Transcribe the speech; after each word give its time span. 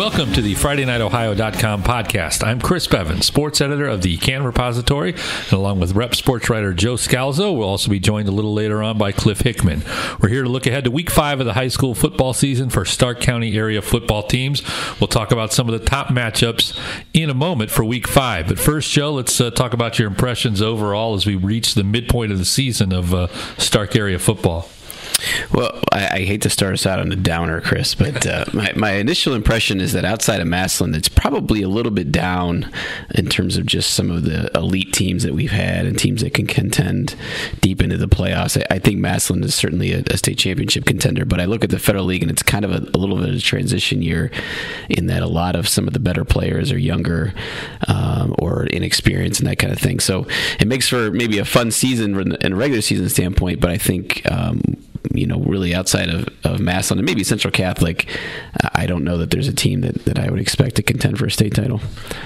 Welcome 0.00 0.32
to 0.32 0.40
the 0.40 0.54
FridayNightOhio.com 0.54 1.82
podcast. 1.82 2.42
I'm 2.42 2.58
Chris 2.58 2.86
Beaven, 2.86 3.22
sports 3.22 3.60
editor 3.60 3.86
of 3.86 4.00
the 4.00 4.16
Can 4.16 4.44
Repository, 4.44 5.12
and 5.12 5.52
along 5.52 5.78
with 5.78 5.92
rep 5.92 6.14
sports 6.14 6.48
writer 6.48 6.72
Joe 6.72 6.94
Scalzo, 6.94 7.54
we'll 7.54 7.68
also 7.68 7.90
be 7.90 8.00
joined 8.00 8.26
a 8.26 8.30
little 8.30 8.54
later 8.54 8.82
on 8.82 8.96
by 8.96 9.12
Cliff 9.12 9.42
Hickman. 9.42 9.82
We're 10.18 10.30
here 10.30 10.42
to 10.42 10.48
look 10.48 10.66
ahead 10.66 10.84
to 10.84 10.90
week 10.90 11.10
five 11.10 11.38
of 11.38 11.44
the 11.44 11.52
high 11.52 11.68
school 11.68 11.94
football 11.94 12.32
season 12.32 12.70
for 12.70 12.86
Stark 12.86 13.20
County 13.20 13.54
area 13.54 13.82
football 13.82 14.22
teams. 14.22 14.62
We'll 14.98 15.08
talk 15.08 15.32
about 15.32 15.52
some 15.52 15.68
of 15.68 15.78
the 15.78 15.86
top 15.86 16.06
matchups 16.06 16.80
in 17.12 17.28
a 17.28 17.34
moment 17.34 17.70
for 17.70 17.84
week 17.84 18.08
five. 18.08 18.48
But 18.48 18.58
first, 18.58 18.90
Joe, 18.90 19.12
let's 19.12 19.38
uh, 19.38 19.50
talk 19.50 19.74
about 19.74 19.98
your 19.98 20.08
impressions 20.08 20.62
overall 20.62 21.12
as 21.12 21.26
we 21.26 21.34
reach 21.34 21.74
the 21.74 21.84
midpoint 21.84 22.32
of 22.32 22.38
the 22.38 22.46
season 22.46 22.94
of 22.94 23.12
uh, 23.12 23.26
Stark 23.58 23.94
area 23.94 24.18
football. 24.18 24.66
Well, 25.52 25.80
I, 25.92 26.08
I, 26.18 26.18
hate 26.24 26.42
to 26.42 26.50
start 26.50 26.74
us 26.74 26.86
out 26.86 27.00
on 27.00 27.10
a 27.12 27.16
downer, 27.16 27.60
Chris, 27.60 27.94
but 27.94 28.26
uh, 28.26 28.44
my, 28.52 28.72
my 28.76 28.92
initial 28.92 29.34
impression 29.34 29.80
is 29.80 29.92
that 29.92 30.04
outside 30.04 30.40
of 30.40 30.46
Massillon, 30.46 30.94
it's 30.94 31.08
probably 31.08 31.62
a 31.62 31.68
little 31.68 31.92
bit 31.92 32.12
down 32.12 32.70
in 33.14 33.26
terms 33.26 33.56
of 33.56 33.66
just 33.66 33.92
some 33.92 34.10
of 34.10 34.24
the 34.24 34.50
elite 34.56 34.92
teams 34.92 35.22
that 35.22 35.34
we've 35.34 35.50
had 35.50 35.86
and 35.86 35.98
teams 35.98 36.22
that 36.22 36.34
can 36.34 36.46
contend 36.46 37.16
deep 37.60 37.82
into 37.82 37.96
the 37.96 38.08
playoffs. 38.08 38.60
I, 38.60 38.76
I 38.76 38.78
think 38.78 38.98
Massillon 38.98 39.44
is 39.44 39.54
certainly 39.54 39.92
a, 39.92 40.02
a, 40.10 40.16
state 40.16 40.38
championship 40.38 40.84
contender, 40.84 41.24
but 41.24 41.40
I 41.40 41.46
look 41.46 41.64
at 41.64 41.70
the 41.70 41.78
Federal 41.78 42.04
League 42.04 42.22
and 42.22 42.30
it's 42.30 42.42
kind 42.42 42.64
of 42.64 42.70
a, 42.72 42.78
a, 42.94 42.98
little 42.98 43.16
bit 43.16 43.28
of 43.30 43.34
a 43.34 43.40
transition 43.40 44.02
year 44.02 44.30
in 44.88 45.06
that 45.06 45.22
a 45.22 45.26
lot 45.26 45.56
of 45.56 45.68
some 45.68 45.86
of 45.86 45.94
the 45.94 46.00
better 46.00 46.24
players 46.24 46.70
are 46.70 46.78
younger 46.78 47.34
um, 47.88 48.34
or 48.38 48.64
inexperienced 48.66 49.40
and 49.40 49.48
that 49.48 49.58
kind 49.58 49.72
of 49.72 49.78
thing. 49.78 50.00
So 50.00 50.26
it 50.58 50.68
makes 50.68 50.88
for 50.88 51.10
maybe 51.10 51.38
a 51.38 51.44
fun 51.44 51.70
season 51.70 52.18
in 52.40 52.52
a 52.52 52.56
regular 52.56 52.82
season 52.82 53.08
standpoint, 53.08 53.60
but 53.60 53.70
I 53.70 53.78
think. 53.78 54.22
Um, 54.30 54.76
you 55.12 55.26
know, 55.26 55.38
really 55.38 55.74
outside 55.74 56.08
of, 56.08 56.28
of 56.44 56.60
Massillon 56.60 56.98
and 56.98 57.06
maybe 57.06 57.24
Central 57.24 57.50
Catholic, 57.50 58.06
I 58.74 58.86
don't 58.86 59.04
know 59.04 59.16
that 59.18 59.30
there's 59.30 59.48
a 59.48 59.52
team 59.52 59.80
that, 59.80 60.04
that 60.04 60.18
I 60.18 60.30
would 60.30 60.40
expect 60.40 60.76
to 60.76 60.82
contend 60.82 61.18
for 61.18 61.26
a 61.26 61.30
state 61.30 61.54
title. 61.54 61.80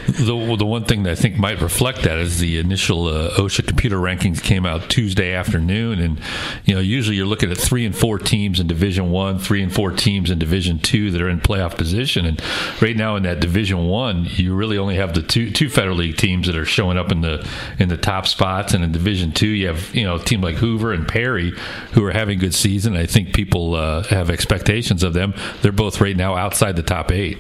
The, 0.06 0.56
the 0.58 0.66
one 0.66 0.84
thing 0.84 1.04
that 1.04 1.12
I 1.12 1.14
think 1.14 1.38
might 1.38 1.60
reflect 1.60 2.02
that 2.02 2.18
is 2.18 2.38
the 2.38 2.58
initial 2.58 3.06
uh, 3.06 3.30
OHSAA 3.30 3.66
computer 3.66 3.96
rankings 3.96 4.42
came 4.42 4.66
out 4.66 4.90
Tuesday 4.90 5.32
afternoon, 5.34 6.00
and 6.00 6.20
you 6.64 6.74
know 6.74 6.80
usually 6.80 7.16
you're 7.16 7.26
looking 7.26 7.50
at 7.50 7.58
three 7.58 7.86
and 7.86 7.96
four 7.96 8.18
teams 8.18 8.58
in 8.58 8.66
Division 8.66 9.10
One, 9.10 9.38
three 9.38 9.62
and 9.62 9.72
four 9.72 9.90
teams 9.90 10.30
in 10.30 10.38
Division 10.38 10.78
Two 10.78 11.10
that 11.12 11.20
are 11.20 11.28
in 11.28 11.40
playoff 11.40 11.76
position, 11.76 12.26
and 12.26 12.42
right 12.80 12.96
now 12.96 13.16
in 13.16 13.22
that 13.22 13.40
Division 13.40 13.86
One, 13.86 14.26
you 14.28 14.54
really 14.54 14.78
only 14.78 14.96
have 14.96 15.14
the 15.14 15.22
two 15.22 15.50
two 15.50 15.68
Federal 15.68 15.96
League 15.96 16.16
teams 16.16 16.46
that 16.46 16.56
are 16.56 16.64
showing 16.64 16.98
up 16.98 17.12
in 17.12 17.20
the 17.20 17.48
in 17.78 17.88
the 17.88 17.96
top 17.96 18.26
spots, 18.26 18.74
and 18.74 18.82
in 18.82 18.92
Division 18.92 19.32
Two, 19.32 19.48
you 19.48 19.68
have 19.68 19.94
you 19.94 20.04
know 20.04 20.16
a 20.16 20.20
team 20.20 20.40
like 20.40 20.56
Hoover 20.56 20.92
and 20.92 21.06
Perry 21.06 21.52
who 21.92 22.04
are 22.04 22.12
having 22.12 22.38
good 22.38 22.54
season. 22.64 22.96
I 22.96 23.04
think 23.04 23.34
people 23.34 23.74
uh, 23.74 24.04
have 24.04 24.30
expectations 24.30 25.02
of 25.02 25.12
them. 25.12 25.34
They're 25.60 25.70
both 25.70 26.00
right 26.00 26.16
now 26.16 26.34
outside 26.34 26.76
the 26.76 26.82
top 26.82 27.12
eight. 27.12 27.36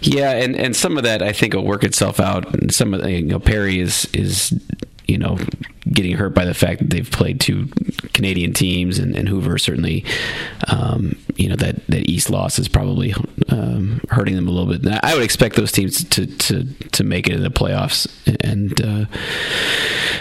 Yeah, 0.00 0.32
and, 0.32 0.56
and 0.56 0.74
some 0.74 0.98
of 0.98 1.04
that 1.04 1.22
I 1.22 1.32
think 1.32 1.54
will 1.54 1.64
work 1.64 1.84
itself 1.84 2.18
out. 2.18 2.52
And 2.52 2.74
some 2.74 2.92
of 2.92 3.08
you 3.08 3.22
know 3.22 3.38
Perry 3.38 3.78
is 3.78 4.08
is 4.12 4.52
you 5.06 5.16
know 5.16 5.38
getting 5.90 6.16
hurt 6.16 6.34
by 6.34 6.44
the 6.44 6.54
fact 6.54 6.80
that 6.80 6.90
they've 6.90 7.10
played 7.10 7.40
two 7.40 7.68
Canadian 8.12 8.52
teams, 8.52 8.98
and, 8.98 9.16
and 9.16 9.28
Hoover 9.28 9.58
certainly, 9.58 10.04
um, 10.68 11.18
you 11.36 11.48
know, 11.48 11.56
that, 11.56 11.86
that 11.88 12.08
East 12.08 12.30
loss 12.30 12.58
is 12.58 12.68
probably 12.68 13.14
um, 13.48 14.00
hurting 14.10 14.34
them 14.34 14.48
a 14.48 14.50
little 14.50 14.72
bit. 14.72 15.00
I 15.02 15.14
would 15.14 15.22
expect 15.22 15.56
those 15.56 15.72
teams 15.72 16.04
to 16.10 16.26
to, 16.26 16.64
to 16.64 17.04
make 17.04 17.26
it 17.28 17.34
in 17.34 17.42
the 17.42 17.50
playoffs 17.50 18.08
and 18.40 18.80
uh, 18.80 19.06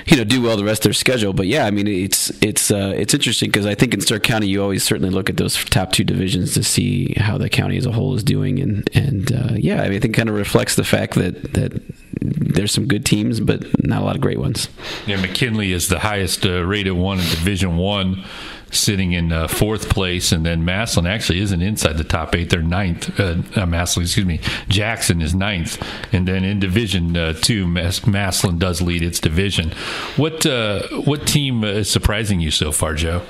you 0.07 0.17
know 0.17 0.23
do 0.23 0.41
well 0.41 0.57
the 0.57 0.63
rest 0.63 0.81
of 0.81 0.83
their 0.83 0.93
schedule. 0.93 1.33
But 1.33 1.47
yeah, 1.47 1.65
I 1.65 1.71
mean 1.71 1.87
it's 1.87 2.29
it's 2.43 2.71
uh, 2.71 2.93
it's 2.95 3.13
interesting 3.13 3.49
because 3.49 3.65
I 3.65 3.75
think 3.75 3.93
in 3.93 4.01
Stark 4.01 4.23
County 4.23 4.47
you 4.47 4.61
always 4.61 4.83
certainly 4.83 5.09
look 5.09 5.29
at 5.29 5.37
those 5.37 5.63
top 5.65 5.91
two 5.91 6.03
divisions 6.03 6.53
to 6.55 6.63
see 6.63 7.13
how 7.17 7.37
the 7.37 7.49
county 7.49 7.77
as 7.77 7.85
a 7.85 7.91
whole 7.91 8.15
is 8.15 8.23
doing, 8.23 8.59
and 8.59 8.89
and 8.93 9.31
uh, 9.31 9.53
yeah, 9.55 9.81
I, 9.81 9.89
mean, 9.89 9.97
I 9.97 9.99
think 9.99 10.15
kind 10.15 10.29
of 10.29 10.35
reflects 10.35 10.75
the 10.75 10.83
fact 10.83 11.15
that 11.15 11.53
that 11.53 11.81
there's 12.21 12.71
some 12.71 12.87
good 12.87 13.05
teams, 13.05 13.39
but 13.39 13.65
not 13.83 14.01
a 14.01 14.05
lot 14.05 14.15
of 14.15 14.21
great 14.21 14.39
ones. 14.39 14.69
Yeah, 15.07 15.19
McKinley 15.19 15.71
is 15.71 15.87
the 15.87 15.99
highest 15.99 16.45
uh, 16.45 16.63
rated 16.63 16.93
one 16.93 17.19
in 17.19 17.25
Division 17.25 17.77
One, 17.77 18.23
sitting 18.71 19.13
in 19.13 19.31
uh, 19.31 19.47
fourth 19.47 19.89
place, 19.89 20.31
and 20.31 20.45
then 20.45 20.63
Massillon 20.63 21.07
actually 21.07 21.39
isn't 21.41 21.61
inside 21.61 21.97
the 21.97 22.03
top 22.03 22.35
eight. 22.35 22.49
They're 22.49 22.61
ninth. 22.61 23.19
Uh, 23.19 23.41
uh 23.55 23.65
Massillon, 23.65 24.05
excuse 24.05 24.25
me, 24.25 24.39
Jackson 24.67 25.21
is 25.21 25.33
ninth, 25.33 25.81
and 26.13 26.27
then 26.27 26.43
in 26.43 26.59
Division 26.59 27.17
uh, 27.17 27.33
Two, 27.33 27.67
Mass- 27.67 28.05
Massillon 28.05 28.59
does 28.59 28.81
lead 28.81 29.01
its 29.01 29.19
division. 29.19 29.71
What 30.15 30.45
uh, 30.45 30.87
what 30.89 31.25
team 31.25 31.63
is 31.63 31.89
surprising 31.89 32.39
you 32.39 32.51
so 32.51 32.71
far, 32.71 32.93
Joe? 32.93 33.23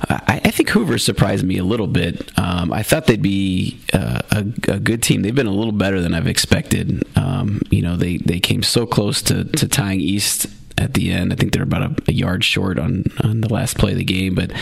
I, 0.00 0.40
I, 0.44 0.50
think 0.50 0.70
Hoover 0.70 0.98
surprised 0.98 1.44
me 1.44 1.58
a 1.58 1.64
little 1.64 1.86
bit. 1.86 2.30
Um, 2.38 2.72
I 2.72 2.82
thought 2.82 3.06
they'd 3.06 3.20
be 3.20 3.80
uh, 3.92 4.20
a, 4.30 4.38
a, 4.68 4.78
good 4.78 5.02
team. 5.02 5.22
They've 5.22 5.34
been 5.34 5.46
a 5.46 5.52
little 5.52 5.72
better 5.72 6.00
than 6.00 6.14
I've 6.14 6.28
expected. 6.28 7.04
Um, 7.16 7.62
you 7.70 7.82
know, 7.82 7.96
they, 7.96 8.18
they 8.18 8.38
came 8.38 8.62
so 8.62 8.86
close 8.86 9.22
to, 9.22 9.44
to 9.44 9.66
tying 9.66 10.00
East 10.00 10.46
at 10.78 10.94
the 10.94 11.10
end. 11.10 11.32
I 11.32 11.36
think 11.36 11.52
they're 11.52 11.62
about 11.62 11.82
a, 11.82 12.02
a, 12.08 12.12
yard 12.12 12.44
short 12.44 12.78
on, 12.78 13.04
on 13.22 13.40
the 13.40 13.52
last 13.52 13.76
play 13.76 13.92
of 13.92 13.98
the 13.98 14.04
game, 14.04 14.34
but 14.34 14.52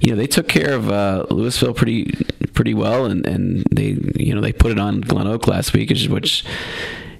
you 0.00 0.10
know 0.10 0.16
they 0.16 0.26
took 0.26 0.48
care 0.48 0.72
of 0.72 0.90
uh, 0.90 1.26
Louisville 1.30 1.74
pretty 1.74 2.12
pretty 2.54 2.74
well, 2.74 3.06
and, 3.06 3.26
and 3.26 3.64
they 3.72 3.98
you 4.14 4.34
know 4.34 4.40
they 4.40 4.52
put 4.52 4.72
it 4.72 4.78
on 4.78 5.00
Glen 5.00 5.26
Oak 5.26 5.46
last 5.46 5.72
week, 5.72 5.90
which 6.08 6.44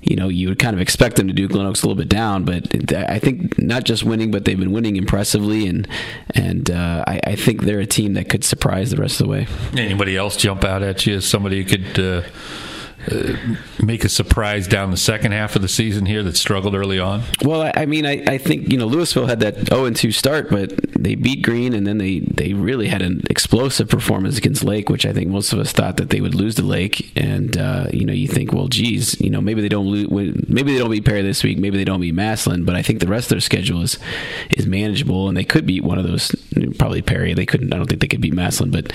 you 0.08 0.16
know, 0.16 0.28
you 0.28 0.48
would 0.48 0.58
kind 0.58 0.74
of 0.74 0.80
expect 0.80 1.16
them 1.16 1.26
to 1.28 1.34
do 1.34 1.48
Glen 1.48 1.66
Oaks 1.66 1.82
a 1.82 1.86
little 1.86 2.00
bit 2.00 2.08
down, 2.08 2.44
but 2.44 2.94
I 2.94 3.18
think 3.18 3.58
not 3.58 3.84
just 3.84 4.04
winning, 4.04 4.30
but 4.30 4.44
they've 4.44 4.58
been 4.58 4.72
winning 4.72 4.96
impressively, 4.96 5.66
and 5.66 5.88
and 6.34 6.70
uh, 6.70 7.04
I, 7.06 7.20
I, 7.24 7.36
think 7.36 7.62
they're 7.62 7.80
a 7.80 7.86
team 7.86 8.14
that 8.14 8.28
could 8.28 8.44
surprise 8.44 8.90
the 8.90 8.96
rest 8.96 9.20
of 9.20 9.26
the 9.26 9.32
way. 9.32 9.46
Anybody 9.76 10.16
else 10.16 10.36
jump 10.36 10.64
out 10.64 10.82
at 10.82 11.06
you 11.06 11.16
as 11.16 11.26
somebody 11.26 11.62
who 11.62 11.68
could? 11.76 11.98
Uh 11.98 12.28
make 13.82 14.04
a 14.04 14.08
surprise 14.08 14.66
down 14.66 14.90
the 14.90 14.96
second 14.96 15.32
half 15.32 15.56
of 15.56 15.62
the 15.62 15.68
season 15.68 16.06
here 16.06 16.22
that 16.22 16.36
struggled 16.36 16.74
early 16.74 16.98
on? 16.98 17.22
Well, 17.42 17.70
I 17.74 17.86
mean, 17.86 18.06
I, 18.06 18.22
I 18.26 18.38
think 18.38 18.70
you 18.70 18.78
know 18.78 18.86
Louisville 18.86 19.26
had 19.26 19.40
that 19.40 19.68
0 19.68 19.90
2 19.90 20.12
start, 20.12 20.50
but 20.50 20.72
they 20.98 21.14
beat 21.14 21.42
Green, 21.42 21.72
and 21.72 21.86
then 21.86 21.98
they 21.98 22.20
they 22.20 22.52
really 22.52 22.88
had 22.88 23.02
an 23.02 23.22
explosive 23.30 23.88
performance 23.88 24.38
against 24.38 24.64
Lake, 24.64 24.88
which 24.88 25.06
I 25.06 25.12
think 25.12 25.28
most 25.28 25.52
of 25.52 25.58
us 25.58 25.72
thought 25.72 25.96
that 25.98 26.10
they 26.10 26.20
would 26.20 26.34
lose 26.34 26.54
to 26.56 26.62
Lake. 26.62 27.12
And 27.16 27.56
uh, 27.56 27.86
you 27.92 28.04
know, 28.04 28.12
you 28.12 28.28
think, 28.28 28.52
well, 28.52 28.68
geez, 28.68 29.20
you 29.20 29.30
know, 29.30 29.40
maybe 29.40 29.60
they 29.60 29.68
don't 29.68 29.86
lose, 29.86 30.08
maybe 30.48 30.72
they 30.72 30.78
don't 30.78 30.90
beat 30.90 31.04
Perry 31.04 31.22
this 31.22 31.44
week, 31.44 31.58
maybe 31.58 31.76
they 31.76 31.84
don't 31.84 32.00
beat 32.00 32.14
Massillon, 32.14 32.64
but 32.64 32.74
I 32.74 32.82
think 32.82 33.00
the 33.00 33.06
rest 33.06 33.26
of 33.26 33.30
their 33.30 33.40
schedule 33.40 33.82
is 33.82 33.98
is 34.50 34.66
manageable, 34.66 35.28
and 35.28 35.36
they 35.36 35.44
could 35.44 35.66
beat 35.66 35.84
one 35.84 35.98
of 35.98 36.06
those, 36.06 36.34
probably 36.78 37.02
Perry. 37.02 37.34
They 37.34 37.46
couldn't. 37.46 37.72
I 37.72 37.76
don't 37.76 37.86
think 37.86 38.00
they 38.00 38.08
could 38.08 38.20
beat 38.20 38.34
Massillon, 38.34 38.70
but 38.70 38.92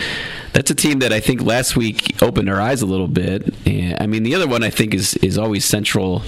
that's 0.54 0.72
a 0.72 0.76
team 0.76 1.00
that 1.00 1.14
I 1.14 1.20
think 1.20 1.42
last 1.42 1.76
week 1.76 2.22
opened 2.22 2.50
our 2.50 2.60
eyes 2.60 2.82
a 2.82 2.86
little 2.86 3.08
bit. 3.08 3.54
And 3.66 4.01
I 4.02 4.08
mean, 4.08 4.24
the 4.24 4.34
other 4.34 4.48
one 4.48 4.64
I 4.64 4.72
think 4.72 4.96
is 4.96 5.14
is 5.18 5.38
always 5.38 5.64
Central. 5.64 6.24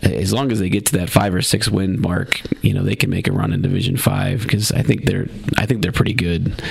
As 0.00 0.32
long 0.32 0.50
as 0.50 0.58
they 0.58 0.70
get 0.70 0.86
to 0.86 0.96
that 0.96 1.10
five 1.10 1.34
or 1.34 1.42
six 1.42 1.68
win 1.68 2.00
mark, 2.00 2.40
you 2.62 2.72
know 2.72 2.82
they 2.82 2.96
can 2.96 3.10
make 3.10 3.28
a 3.28 3.32
run 3.32 3.52
in 3.52 3.60
Division 3.60 3.98
Five 3.98 4.42
because 4.42 4.72
I 4.72 4.82
think 4.82 5.04
they're 5.04 5.26
I 5.58 5.66
think 5.66 5.82
they're 5.82 5.92
pretty 5.92 6.14
good. 6.14 6.62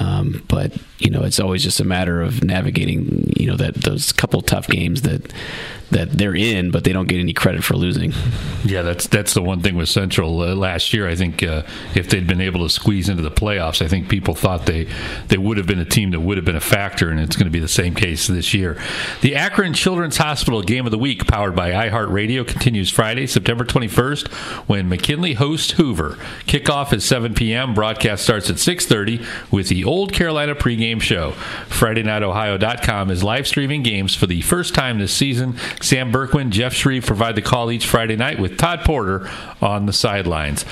Um, 0.00 0.44
but 0.48 0.76
you 0.98 1.10
know, 1.10 1.22
it's 1.22 1.40
always 1.40 1.62
just 1.62 1.80
a 1.80 1.84
matter 1.84 2.20
of 2.20 2.42
navigating. 2.42 3.32
You 3.36 3.46
know 3.46 3.56
that 3.56 3.74
those 3.74 4.12
couple 4.12 4.40
tough 4.40 4.66
games 4.68 5.02
that 5.02 5.32
that 5.90 6.10
they're 6.10 6.34
in, 6.34 6.70
but 6.70 6.84
they 6.84 6.92
don't 6.92 7.08
get 7.08 7.20
any 7.20 7.32
credit 7.32 7.62
for 7.62 7.74
losing. 7.74 8.12
Yeah, 8.64 8.82
that's 8.82 9.06
that's 9.06 9.34
the 9.34 9.42
one 9.42 9.60
thing 9.60 9.76
with 9.76 9.88
Central 9.88 10.40
uh, 10.40 10.54
last 10.54 10.92
year. 10.92 11.08
I 11.08 11.14
think 11.14 11.42
uh, 11.42 11.62
if 11.94 12.08
they'd 12.08 12.26
been 12.26 12.40
able 12.40 12.60
to 12.60 12.68
squeeze 12.68 13.08
into 13.08 13.22
the 13.22 13.30
playoffs, 13.30 13.82
I 13.82 13.88
think 13.88 14.08
people 14.08 14.34
thought 14.34 14.66
they 14.66 14.88
they 15.28 15.36
would 15.36 15.56
have 15.56 15.66
been 15.66 15.78
a 15.78 15.84
team 15.84 16.10
that 16.12 16.20
would 16.20 16.36
have 16.36 16.44
been 16.44 16.56
a 16.56 16.60
factor, 16.60 17.10
and 17.10 17.20
it's 17.20 17.36
going 17.36 17.46
to 17.46 17.50
be 17.50 17.60
the 17.60 17.68
same 17.68 17.94
case 17.94 18.26
this 18.26 18.54
year. 18.54 18.80
The 19.20 19.36
Akron 19.36 19.74
Children's 19.74 20.16
Hospital 20.16 20.62
Game 20.62 20.86
of 20.86 20.90
the 20.90 20.98
Week, 20.98 21.26
powered 21.26 21.54
by 21.54 21.70
iHeartRadio, 21.70 22.46
continues 22.46 22.90
Friday, 22.90 23.26
September 23.26 23.64
21st, 23.64 24.28
when 24.66 24.88
McKinley 24.88 25.34
hosts 25.34 25.72
Hoover. 25.72 26.18
Kickoff 26.46 26.92
is 26.92 27.04
7 27.04 27.34
p.m. 27.34 27.74
Broadcast 27.74 28.24
starts 28.24 28.50
at 28.50 28.56
6:30 28.56 29.52
with 29.52 29.68
the 29.68 29.73
Old 29.82 30.12
Carolina 30.12 30.54
pregame 30.54 31.02
show. 31.02 31.32
FridayNightOhio.com 31.70 33.10
is 33.10 33.24
live 33.24 33.48
streaming 33.48 33.82
games 33.82 34.14
for 34.14 34.26
the 34.26 34.42
first 34.42 34.74
time 34.74 34.98
this 34.98 35.12
season. 35.12 35.56
Sam 35.80 36.12
Berkwin, 36.12 36.50
Jeff 36.50 36.74
Shreve 36.74 37.04
provide 37.04 37.34
the 37.34 37.42
call 37.42 37.72
each 37.72 37.86
Friday 37.86 38.14
night 38.14 38.38
with 38.38 38.56
Todd 38.56 38.82
Porter 38.84 39.28
on 39.60 39.86
the 39.86 39.92
sidelines. 39.92 40.64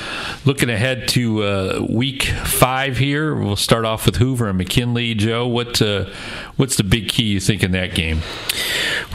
Looking 0.44 0.70
ahead 0.70 1.08
to 1.08 1.43
uh, 1.43 1.87
week 1.88 2.25
five 2.25 2.99
here, 2.99 3.34
we'll 3.34 3.56
start 3.56 3.84
off 3.84 4.06
with 4.06 4.16
Hoover 4.16 4.49
and 4.49 4.58
McKinley. 4.58 5.14
Joe, 5.14 5.46
what 5.46 5.81
uh, 5.81 6.10
what's 6.56 6.76
the 6.76 6.84
big 6.84 7.08
key 7.08 7.25
you 7.25 7.40
think 7.40 7.62
in 7.62 7.72
that 7.72 7.94
game? 7.94 8.20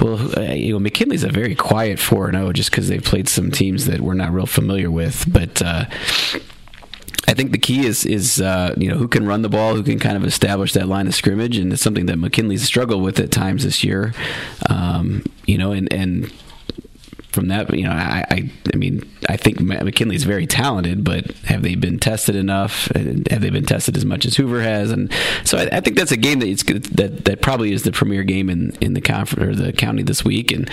Well, 0.02 0.38
uh, 0.38 0.54
you 0.54 0.74
know, 0.74 0.80
McKinley's 0.80 1.24
a 1.24 1.30
very 1.30 1.56
quiet 1.56 2.00
four 2.00 2.28
and 2.28 2.36
zero, 2.36 2.50
oh 2.50 2.54
just 2.54 2.72
because 2.72 2.88
they've 2.88 3.04
played 3.04 3.30
some 3.30 3.52
teams 3.52 3.86
that 3.86 4.02
we're 4.02 4.16
not 4.16 4.34
real 4.34 4.48
familiar 4.48 4.92
with, 4.92 5.32
but. 5.32 5.62
I 7.28 7.34
think 7.34 7.52
the 7.52 7.58
key 7.58 7.86
is 7.86 8.06
is 8.06 8.40
uh, 8.40 8.74
you 8.78 8.90
know 8.90 8.98
who 8.98 9.08
can 9.08 9.28
run 9.28 9.42
the 9.42 9.50
ball, 9.50 9.76
who 9.76 9.84
can 9.84 10.00
kind 10.00 10.16
of 10.16 10.24
establish 10.24 10.74
that 10.74 10.88
line 10.88 11.08
of 11.08 11.16
scrimmage, 11.16 11.58
and 11.58 11.74
it's 11.74 11.82
something 11.82 12.06
that 12.06 12.18
McKinley's 12.18 12.64
struggled 12.64 13.04
with 13.04 13.20
at 13.20 13.32
times 13.32 13.64
this 13.64 13.84
year. 13.84 14.14
Um, 14.70 15.26
you 15.46 15.58
know, 15.58 15.74
and 15.74 15.92
and 15.92 16.32
from 17.38 17.50
that. 17.50 17.72
You 17.72 17.84
know, 17.84 17.92
I, 17.92 18.26
I, 18.32 18.52
I 18.74 18.78
mean, 18.78 19.08
I 19.30 19.38
think 19.38 19.60
McKinley's 19.60 20.24
very 20.24 20.48
talented, 20.48 21.04
but 21.04 21.30
have 21.46 21.62
they 21.62 21.76
been 21.76 22.00
tested 22.00 22.36
enough? 22.36 22.88
Have 22.96 23.42
they 23.42 23.52
been 23.52 23.66
tested 23.66 23.96
as 23.96 24.06
much 24.06 24.26
as 24.26 24.36
Hoover 24.38 24.64
has? 24.64 24.90
And 24.90 25.14
so 25.44 25.60
I, 25.60 25.70
I 25.72 25.82
think 25.82 25.98
that's 25.98 26.12
a 26.12 26.18
game 26.18 26.40
that 26.40 26.48
it's 26.48 26.64
that 26.64 27.26
that 27.26 27.44
probably 27.44 27.74
is 27.74 27.84
the 27.84 27.92
premier 27.92 28.24
game 28.24 28.50
in 28.50 28.72
in 28.82 28.96
the 28.96 29.02
conference 29.02 29.44
or 29.44 29.56
the 29.56 29.72
county 29.72 30.02
this 30.02 30.26
week, 30.26 30.52
and 30.52 30.68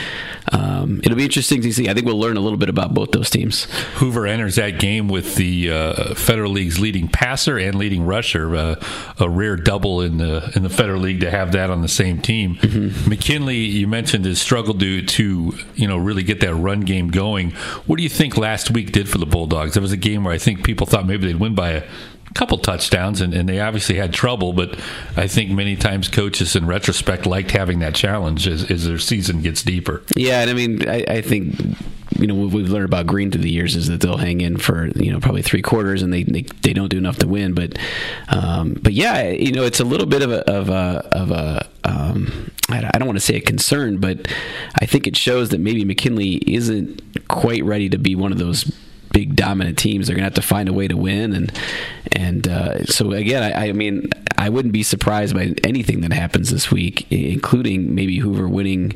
um, 0.52 1.00
it'll 1.05 1.19
be 1.19 1.25
interesting 1.25 1.61
to 1.61 1.72
see. 1.72 1.90
I 1.90 1.93
think 1.93 2.06
we'll 2.06 2.19
learn 2.19 2.38
a 2.38 2.40
little 2.40 2.58
bit 2.58 2.70
about 2.70 2.94
both 2.94 3.12
those 3.12 3.28
teams. 3.28 3.64
Hoover 3.96 4.26
enters 4.26 4.56
that 4.56 4.81
game 4.81 5.08
with 5.08 5.34
the 5.34 5.70
uh, 5.70 6.14
Federal 6.14 6.52
League's 6.52 6.81
leading 6.81 7.08
passer 7.08 7.58
and 7.58 7.75
leading 7.75 8.06
rusher, 8.06 8.56
uh, 8.56 8.82
a 9.19 9.28
rare 9.28 9.56
double 9.56 10.00
in 10.00 10.17
the 10.17 10.50
in 10.55 10.62
the 10.62 10.70
Federal 10.70 11.02
League 11.02 11.20
to 11.20 11.31
have 11.31 11.52
that 11.52 11.69
on 11.69 11.82
the 11.82 11.88
same 11.88 12.22
team. 12.22 12.55
Mm-hmm. 12.55 13.10
McKinley, 13.10 13.58
you 13.58 13.87
mentioned, 13.87 14.25
has 14.25 14.40
struggled 14.40 14.81
to 14.81 15.02
to 15.02 15.52
you 15.75 15.87
know 15.87 15.99
really 15.99 16.22
get 16.22 16.40
that 16.40 16.54
run 16.55 16.81
game 16.81 17.09
going. 17.09 17.51
What 17.87 17.97
do 17.97 18.03
you 18.03 18.09
think 18.09 18.37
last 18.37 18.71
week 18.71 18.93
did 18.93 19.09
for 19.09 19.19
the 19.19 19.27
Bulldogs? 19.27 19.77
It 19.77 19.81
was 19.81 19.93
a 19.93 19.97
game 19.97 20.25
where 20.25 20.35
I 20.35 20.39
think 20.39 20.65
people 20.65 20.87
thought 20.87 21.06
maybe 21.06 21.27
they'd 21.27 21.41
win 21.41 21.55
by 21.55 21.71
a 21.71 21.83
couple 22.35 22.59
touchdowns, 22.59 23.21
and, 23.21 23.35
and, 23.35 23.49
they 23.49 23.61
obviously 23.61 23.97
had 23.97 24.12
trouble. 24.12 24.53
But 24.53 24.79
I 25.17 25.29
think 25.29 25.50
many 25.50 25.76
times 25.76 26.09
coaches, 26.09 26.56
in 26.56 26.67
retrospect, 26.67 27.26
liked 27.26 27.50
having 27.53 27.79
that 27.81 27.94
challenge 27.94 28.49
as, 28.49 28.71
as 28.71 28.87
their 28.87 28.99
season 28.99 29.43
gets 29.43 29.62
deeper. 29.62 30.03
Yeah, 30.17 30.41
and 30.41 30.50
I 30.50 30.55
mean, 30.55 30.88
I, 30.88 31.05
I 31.09 31.21
think 31.21 31.55
you 32.19 32.26
know 32.26 32.35
what 32.35 32.53
we've 32.53 32.71
learned 32.71 32.87
about 32.87 33.06
Green 33.06 33.31
through 33.31 33.43
the 33.43 33.50
years 33.50 33.76
is 33.76 33.88
that 33.88 34.00
they'll 34.00 34.17
hang 34.17 34.41
in 34.41 34.56
for 34.56 34.87
you 34.97 35.12
know 35.12 35.21
probably 35.21 35.43
three 35.43 35.62
quarters 35.62 36.03
and 36.03 36.12
they 36.12 36.23
they, 36.23 36.43
they 36.62 36.73
don't 36.73 36.88
do 36.88 36.99
enough 36.99 37.19
to 37.19 37.29
win. 37.29 37.55
But 37.55 37.79
um, 38.29 38.75
but 38.82 38.93
yeah, 38.93 39.29
you 39.29 39.53
know 39.53 39.65
it's 39.65 39.81
a 39.81 39.85
little 39.85 40.06
bit 40.06 40.23
of 40.23 40.32
a 40.32 40.50
of 40.50 40.69
a 40.69 41.09
of 41.12 41.31
a 41.31 41.69
um, 41.85 42.50
I 42.70 42.99
don't 42.99 43.06
want 43.06 43.19
to 43.19 43.25
say 43.25 43.37
a 43.37 43.41
concern, 43.41 43.99
but 43.99 44.27
I 44.81 44.87
think 44.87 45.06
it 45.06 45.17
shows 45.17 45.50
that 45.50 45.61
maybe 45.61 45.85
McKinley 45.85 46.37
isn't 46.47 47.29
quite 47.29 47.62
ready 47.65 47.88
to 47.91 47.99
be 47.99 48.15
one 48.15 48.32
of 48.32 48.38
those 48.38 48.65
big 49.14 49.37
dominant 49.37 49.78
teams. 49.78 50.06
They're 50.06 50.16
going 50.16 50.22
to 50.22 50.26
have 50.26 50.34
to 50.34 50.43
find 50.43 50.69
a 50.69 50.72
way 50.75 50.88
to 50.88 50.96
win, 50.96 51.32
and 51.32 51.52
and 52.12 52.46
uh, 52.46 52.84
so 52.84 53.12
again, 53.12 53.43
I, 53.43 53.69
I, 53.69 53.72
mean, 53.72 54.11
I 54.37 54.50
wouldn't 54.50 54.75
be 54.75 54.82
surprised 54.82 55.34
by 55.34 55.55
anything 55.62 56.02
that 56.02 56.12
happens 56.12 56.50
this 56.50 56.70
week, 56.70 57.11
including 57.11 57.94
maybe 57.94 58.19
Hoover 58.19 58.49
winning 58.49 58.93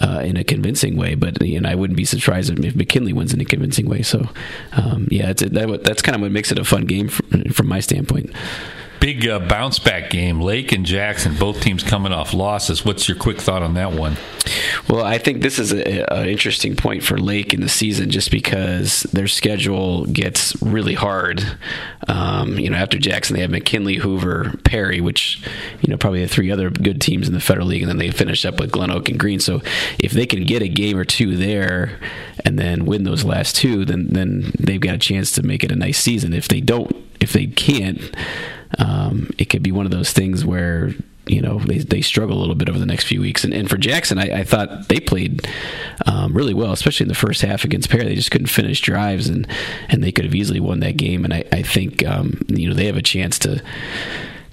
uh, 0.00 0.22
in 0.24 0.36
a 0.36 0.42
convincing 0.42 0.96
way. 0.96 1.14
But 1.14 1.40
know, 1.60 1.68
I 1.68 1.76
wouldn't 1.76 1.96
be 1.96 2.06
surprised 2.06 2.50
if 2.50 2.74
McKinley 2.74 3.12
wins 3.12 3.32
in 3.32 3.40
a 3.40 3.44
convincing 3.44 3.88
way. 3.88 4.02
So 4.02 4.28
um, 4.72 5.06
yeah, 5.10 5.32
that, 5.34 5.82
that's 5.84 6.02
kind 6.02 6.16
of 6.16 6.22
what 6.22 6.32
makes 6.32 6.50
it 6.50 6.58
a 6.58 6.64
fun 6.64 6.86
game 6.86 7.08
from, 7.08 7.44
from 7.44 7.68
my 7.68 7.80
standpoint 7.80 8.32
big 9.00 9.26
uh, 9.26 9.38
bounce 9.38 9.78
back 9.78 10.10
game. 10.10 10.40
Lake 10.40 10.72
and 10.72 10.84
Jackson, 10.84 11.36
both 11.36 11.60
teams 11.60 11.82
coming 11.82 12.12
off 12.12 12.34
losses. 12.34 12.84
What's 12.84 13.08
your 13.08 13.16
quick 13.16 13.40
thought 13.40 13.62
on 13.62 13.74
that 13.74 13.92
one? 13.92 14.16
Well, 14.88 15.04
I 15.04 15.18
think 15.18 15.42
this 15.42 15.58
is 15.58 15.72
an 15.72 16.28
interesting 16.28 16.76
point 16.76 17.02
for 17.02 17.18
Lake 17.18 17.52
in 17.52 17.60
the 17.60 17.68
season, 17.68 18.10
just 18.10 18.30
because 18.30 19.02
their 19.04 19.28
schedule 19.28 20.06
gets 20.06 20.60
really 20.62 20.94
hard. 20.94 21.44
Um, 22.08 22.58
you 22.58 22.70
know, 22.70 22.76
after 22.76 22.98
Jackson, 22.98 23.36
they 23.36 23.42
have 23.42 23.50
McKinley, 23.50 23.96
Hoover, 23.96 24.54
Perry, 24.64 25.00
which 25.00 25.42
you 25.82 25.90
know 25.90 25.98
probably 25.98 26.22
the 26.22 26.28
three 26.28 26.50
other 26.50 26.70
good 26.70 27.00
teams 27.00 27.28
in 27.28 27.34
the 27.34 27.40
Federal 27.40 27.66
League, 27.66 27.82
and 27.82 27.90
then 27.90 27.98
they 27.98 28.10
finish 28.10 28.44
up 28.44 28.58
with 28.58 28.72
Glen 28.72 28.90
Oak 28.90 29.08
and 29.08 29.18
Green. 29.18 29.40
So 29.40 29.60
if 29.98 30.12
they 30.12 30.26
can 30.26 30.44
get 30.44 30.62
a 30.62 30.68
game 30.68 30.96
or 30.96 31.04
two 31.04 31.36
there, 31.36 31.98
and 32.44 32.58
then 32.58 32.86
win 32.86 33.04
those 33.04 33.24
last 33.24 33.56
two, 33.56 33.84
then 33.84 34.08
then 34.08 34.52
they've 34.58 34.80
got 34.80 34.94
a 34.94 34.98
chance 34.98 35.32
to 35.32 35.42
make 35.42 35.64
it 35.64 35.72
a 35.72 35.76
nice 35.76 35.98
season. 35.98 36.32
If 36.32 36.48
they 36.48 36.60
don't, 36.60 36.94
if 37.20 37.32
they 37.32 37.46
can't 37.46 38.00
um, 38.76 39.30
it 39.38 39.46
could 39.46 39.62
be 39.62 39.72
one 39.72 39.86
of 39.86 39.92
those 39.92 40.12
things 40.12 40.44
where 40.44 40.92
you 41.26 41.42
know 41.42 41.58
they, 41.60 41.78
they 41.78 42.00
struggle 42.00 42.38
a 42.38 42.40
little 42.40 42.54
bit 42.54 42.68
over 42.68 42.78
the 42.78 42.86
next 42.86 43.04
few 43.04 43.20
weeks. 43.20 43.44
And, 43.44 43.52
and 43.54 43.68
for 43.68 43.76
Jackson, 43.76 44.18
I, 44.18 44.40
I 44.40 44.44
thought 44.44 44.88
they 44.88 45.00
played 45.00 45.46
um, 46.06 46.34
really 46.34 46.54
well, 46.54 46.72
especially 46.72 47.04
in 47.04 47.08
the 47.08 47.14
first 47.14 47.42
half 47.42 47.64
against 47.64 47.90
Perry. 47.90 48.04
They 48.04 48.14
just 48.14 48.30
couldn't 48.30 48.48
finish 48.48 48.80
drives, 48.80 49.28
and 49.28 49.46
and 49.88 50.02
they 50.02 50.12
could 50.12 50.24
have 50.24 50.34
easily 50.34 50.60
won 50.60 50.80
that 50.80 50.96
game. 50.96 51.24
And 51.24 51.32
I, 51.32 51.44
I 51.52 51.62
think 51.62 52.06
um, 52.06 52.40
you 52.48 52.68
know 52.68 52.74
they 52.74 52.86
have 52.86 52.96
a 52.96 53.02
chance 53.02 53.38
to 53.40 53.62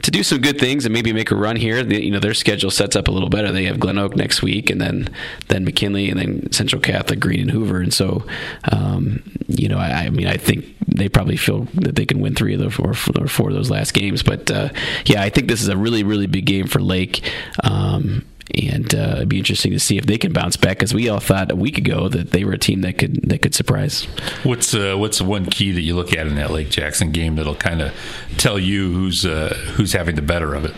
to 0.06 0.12
do 0.12 0.22
some 0.22 0.40
good 0.40 0.60
things 0.60 0.86
and 0.86 0.94
maybe 0.94 1.12
make 1.12 1.32
a 1.32 1.36
run 1.36 1.56
here. 1.56 1.84
The, 1.84 2.00
you 2.06 2.12
know, 2.12 2.20
their 2.20 2.36
schedule 2.36 2.70
sets 2.70 2.96
up 2.96 3.08
a 3.08 3.12
little 3.12 3.28
better. 3.28 3.52
They 3.52 3.64
have 3.66 3.80
Glen 3.80 3.98
Oak 3.98 4.16
next 4.16 4.44
week, 4.44 4.70
and 4.70 4.80
then 4.80 5.10
then 5.48 5.66
McKinley, 5.66 6.12
and 6.12 6.20
then 6.20 6.52
Central 6.52 6.80
Catholic, 6.80 7.20
Green, 7.20 7.40
and 7.40 7.50
Hoover. 7.50 7.82
And 7.82 7.92
so, 7.92 8.24
um, 8.72 9.24
you 9.48 9.68
know, 9.68 9.80
I, 9.80 10.06
I, 10.06 10.10
mean, 10.12 10.28
I 10.28 10.38
think 10.38 10.68
they 10.88 11.10
probably 11.10 11.38
feel 11.38 11.62
that 11.74 11.96
they 11.96 12.06
can 12.06 12.20
win 12.22 12.36
three 12.36 12.54
of 12.54 12.60
the 12.60 12.84
or, 12.84 12.92
or 13.20 13.28
four 13.28 13.50
of 13.50 13.56
those 13.56 13.72
last 13.72 13.96
games. 13.96 14.22
But 14.22 14.52
uh, 14.52 14.70
yeah, 15.08 15.24
I 15.24 15.32
think 15.32 15.48
this 15.48 15.64
is 15.64 15.70
a 15.70 15.78
really, 15.78 16.04
really 16.04 16.28
big 16.28 16.46
game 16.46 16.68
for 16.68 16.80
Lake. 16.80 17.28
Um, 17.64 18.24
and 18.54 18.94
uh, 18.94 19.14
it'd 19.16 19.30
be 19.30 19.40
interesting 19.40 19.72
to 19.72 19.80
see 19.80 19.98
if 19.98 20.06
they 20.06 20.18
can 20.18 20.32
bounce 20.32 20.56
back 20.56 20.78
because 20.78 20.94
we 20.94 21.10
all 21.10 21.20
thought 21.20 21.52
a 21.52 21.56
week 21.56 21.78
ago 21.78 22.08
that 22.10 22.32
they 22.32 22.44
were 22.44 22.54
a 22.54 22.58
team 22.58 22.82
that 22.82 22.98
could 22.98 23.16
that 23.30 23.42
could 23.42 23.56
surprise. 23.56 24.06
What's 24.44 24.74
uh, 24.74 24.96
what's 24.96 25.18
the 25.18 25.26
one 25.26 25.46
key 25.46 25.72
that 25.72 25.82
you 25.82 25.96
look 25.96 26.14
at 26.14 26.28
in 26.28 26.36
that 26.36 26.52
Lake 26.52 26.70
Jackson 26.70 27.12
game 27.12 27.36
that'll 27.36 27.56
kind 27.56 27.82
of 27.82 27.94
tell 28.38 28.60
you 28.60 28.92
who's 28.92 29.26
uh, 29.26 29.56
who's 29.76 29.94
having 29.94 30.16
the 30.16 30.22
better 30.22 30.54
of 30.54 30.66
it? 30.66 30.74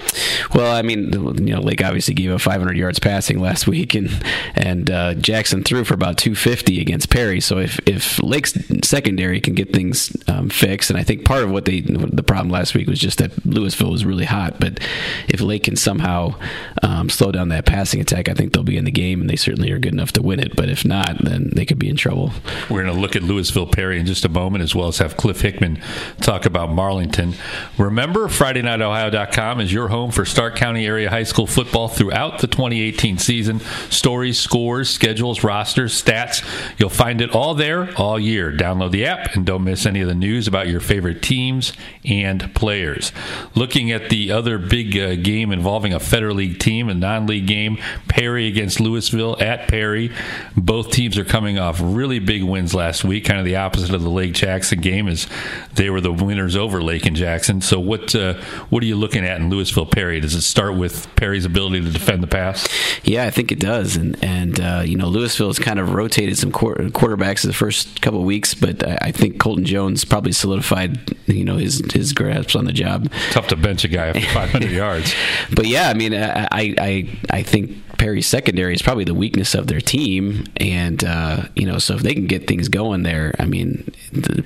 Well, 0.54 0.74
I 0.74 0.82
mean, 0.82 1.12
you 1.46 1.56
know, 1.56 1.62
Lake 1.62 1.84
obviously 1.84 2.14
gave 2.14 2.32
up 2.32 2.42
500 2.42 2.78
yards 2.78 3.00
passing 3.00 3.40
last 3.40 3.68
week, 3.68 3.94
and 3.94 4.10
and 4.56 4.90
uh, 4.90 5.14
Jackson 5.16 5.64
threw 5.64 5.84
for 5.84 5.94
about 5.94 6.18
250 6.18 6.80
against 6.80 7.10
Perry. 7.10 7.42
So 7.42 7.58
if 7.60 7.80
if 7.86 8.22
Lake's 8.24 8.54
secondary 8.84 9.42
can 9.42 9.56
get 9.56 9.74
things 9.74 10.16
um, 10.28 10.50
fixed, 10.50 10.90
and 10.90 10.98
I 10.98 11.04
think 11.04 11.26
part 11.26 11.44
of 11.44 11.52
what 11.52 11.66
they 11.66 11.82
the 11.82 12.24
problem 12.24 12.50
last 12.50 12.74
week 12.74 12.88
was 12.88 13.00
just 13.00 13.18
that 13.18 13.46
Louisville 13.46 13.92
was 13.92 14.06
really 14.06 14.26
hot, 14.26 14.60
but 14.60 14.80
if 15.28 15.42
Lake 15.42 15.64
can 15.64 15.76
somehow 15.76 16.36
um, 16.82 17.10
slow 17.10 17.32
down 17.32 17.50
that 17.50 17.57
that 17.58 17.66
passing 17.66 18.00
attack, 18.00 18.30
I 18.30 18.34
think 18.34 18.54
they'll 18.54 18.64
be 18.64 18.78
in 18.78 18.86
the 18.86 18.92
game, 18.92 19.20
and 19.20 19.30
they 19.30 19.36
certainly 19.36 19.72
are 19.72 19.80
good 19.80 19.94
enough 19.94 20.12
to 20.14 20.22
win 20.22 20.40
it. 20.40 20.56
But 20.56 20.70
if 20.70 20.86
not, 20.86 21.18
then 21.24 21.50
they 21.56 21.66
could 21.66 21.80
be 21.80 21.90
in 21.90 21.96
trouble. 21.98 22.32
We're 22.70 22.84
going 22.84 22.94
to 22.94 23.02
look 23.02 23.16
at 23.16 23.24
Louisville 23.24 23.66
Perry 23.66 24.00
in 24.00 24.06
just 24.06 24.24
a 24.26 24.30
moment, 24.30 24.64
as 24.64 24.76
well 24.76 24.88
as 24.88 25.00
have 25.00 25.18
Cliff 25.18 25.42
Hickman 25.42 25.82
talk 26.22 26.46
about 26.46 26.70
Marlington. 26.70 27.36
Remember, 27.78 28.28
FridayNightOhio.com 28.28 29.60
is 29.60 29.74
your 29.74 29.88
home 29.88 30.12
for 30.12 30.24
Stark 30.24 30.56
County 30.56 30.86
area 30.86 31.10
high 31.10 31.24
school 31.24 31.48
football 31.48 31.88
throughout 31.88 32.40
the 32.40 32.48
2018 32.48 33.18
season. 33.18 33.60
Stories, 33.90 34.40
scores, 34.40 34.90
schedules, 34.90 35.44
rosters, 35.44 36.00
stats. 36.00 36.46
You'll 36.78 36.90
find 36.90 37.22
it 37.22 37.32
all 37.32 37.56
there 37.56 37.92
all 37.96 38.20
year. 38.20 38.52
Download 38.52 38.92
the 38.92 39.06
app 39.06 39.36
and 39.36 39.46
don't 39.46 39.64
miss 39.64 39.88
any 39.88 40.02
of 40.02 40.08
the 40.08 40.16
news 40.16 40.48
about 40.48 40.68
your 40.68 40.80
favorite 40.80 41.24
teams 41.24 41.74
and 42.06 42.54
players. 42.54 43.12
Looking 43.56 43.92
at 43.92 44.10
the 44.10 44.32
other 44.32 44.60
big 44.60 44.96
uh, 44.96 45.16
game 45.16 45.52
involving 45.52 45.94
a 45.94 46.00
Federal 46.00 46.36
League 46.36 46.60
team 46.60 46.88
and 46.88 47.00
non 47.00 47.26
league 47.26 47.47
game. 47.48 47.78
Perry 48.08 48.48
against 48.48 48.80
Louisville 48.80 49.38
at 49.40 49.68
Perry. 49.68 50.12
Both 50.56 50.92
teams 50.92 51.18
are 51.18 51.26
coming 51.26 51.58
off 51.58 51.80
really 51.82 52.20
big 52.20 52.44
wins 52.44 52.74
last 52.74 53.04
week, 53.04 53.26
kind 53.26 53.40
of 53.40 53.46
the 53.46 53.56
opposite 53.56 53.94
of 53.94 54.04
the 54.04 54.10
Lake 54.10 54.34
Jackson 54.34 54.80
game, 54.80 55.08
as 55.08 55.28
they 55.74 55.90
were 55.90 56.02
the 56.02 56.14
winners 56.14 56.56
over 56.56 56.82
Lake 56.82 57.06
and 57.06 57.16
Jackson. 57.16 57.62
So, 57.62 57.80
what 57.80 58.14
uh, 58.14 58.36
what 58.70 58.84
are 58.84 58.86
you 58.86 58.96
looking 58.96 59.26
at 59.26 59.40
in 59.40 59.50
Louisville 59.50 59.86
Perry? 59.86 60.20
Does 60.20 60.36
it 60.36 60.42
start 60.42 60.76
with 60.76 61.08
Perry's 61.16 61.46
ability 61.46 61.82
to 61.82 61.90
defend 61.90 62.22
the 62.22 62.28
pass? 62.28 62.68
Yeah, 63.04 63.26
I 63.26 63.32
think 63.32 63.52
it 63.52 63.60
does, 63.60 63.96
and 63.96 64.22
and 64.24 64.60
uh, 64.60 64.84
you 64.86 64.98
know 64.98 65.08
Louisville 65.08 65.48
has 65.48 65.60
kind 65.60 65.80
of 65.80 65.94
rotated 65.94 66.38
some 66.38 66.52
quarterbacks 66.52 67.44
in 67.44 67.50
the 67.50 67.56
first 67.56 68.02
couple 68.02 68.20
of 68.20 68.26
weeks, 68.26 68.54
but 68.54 68.86
I 69.02 69.12
think 69.12 69.40
Colton 69.40 69.66
Jones 69.66 70.06
probably 70.06 70.32
solidified 70.32 71.16
you 71.28 71.46
know 71.46 71.58
his 71.58 71.82
his 71.94 72.14
grasp 72.14 72.56
on 72.56 72.66
the 72.66 72.74
job. 72.74 73.12
Tough 73.32 73.48
to 73.48 73.56
bench 73.56 73.84
a 73.84 73.88
guy 73.88 74.08
after 74.08 74.22
500 74.22 74.72
yards. 74.72 75.14
But 75.54 75.68
yeah, 75.68 75.90
I 75.90 75.94
mean, 75.94 76.14
I 76.14 76.48
I 76.52 77.20
I 77.30 77.37
think 77.44 77.98
Perry's 77.98 78.28
secondary 78.28 78.74
is 78.74 78.82
probably 78.82 79.04
the 79.04 79.14
weakness 79.14 79.56
of 79.56 79.68
their 79.68 79.82
team, 79.82 80.46
and 80.58 81.04
uh, 81.04 81.44
you 81.56 81.66
know, 81.66 81.78
so 81.80 81.96
if 81.96 82.02
they 82.02 82.14
can 82.14 82.28
get 82.28 82.48
things 82.48 82.70
going 82.70 83.04
there, 83.04 83.34
I 83.40 83.46
mean, 83.46 83.94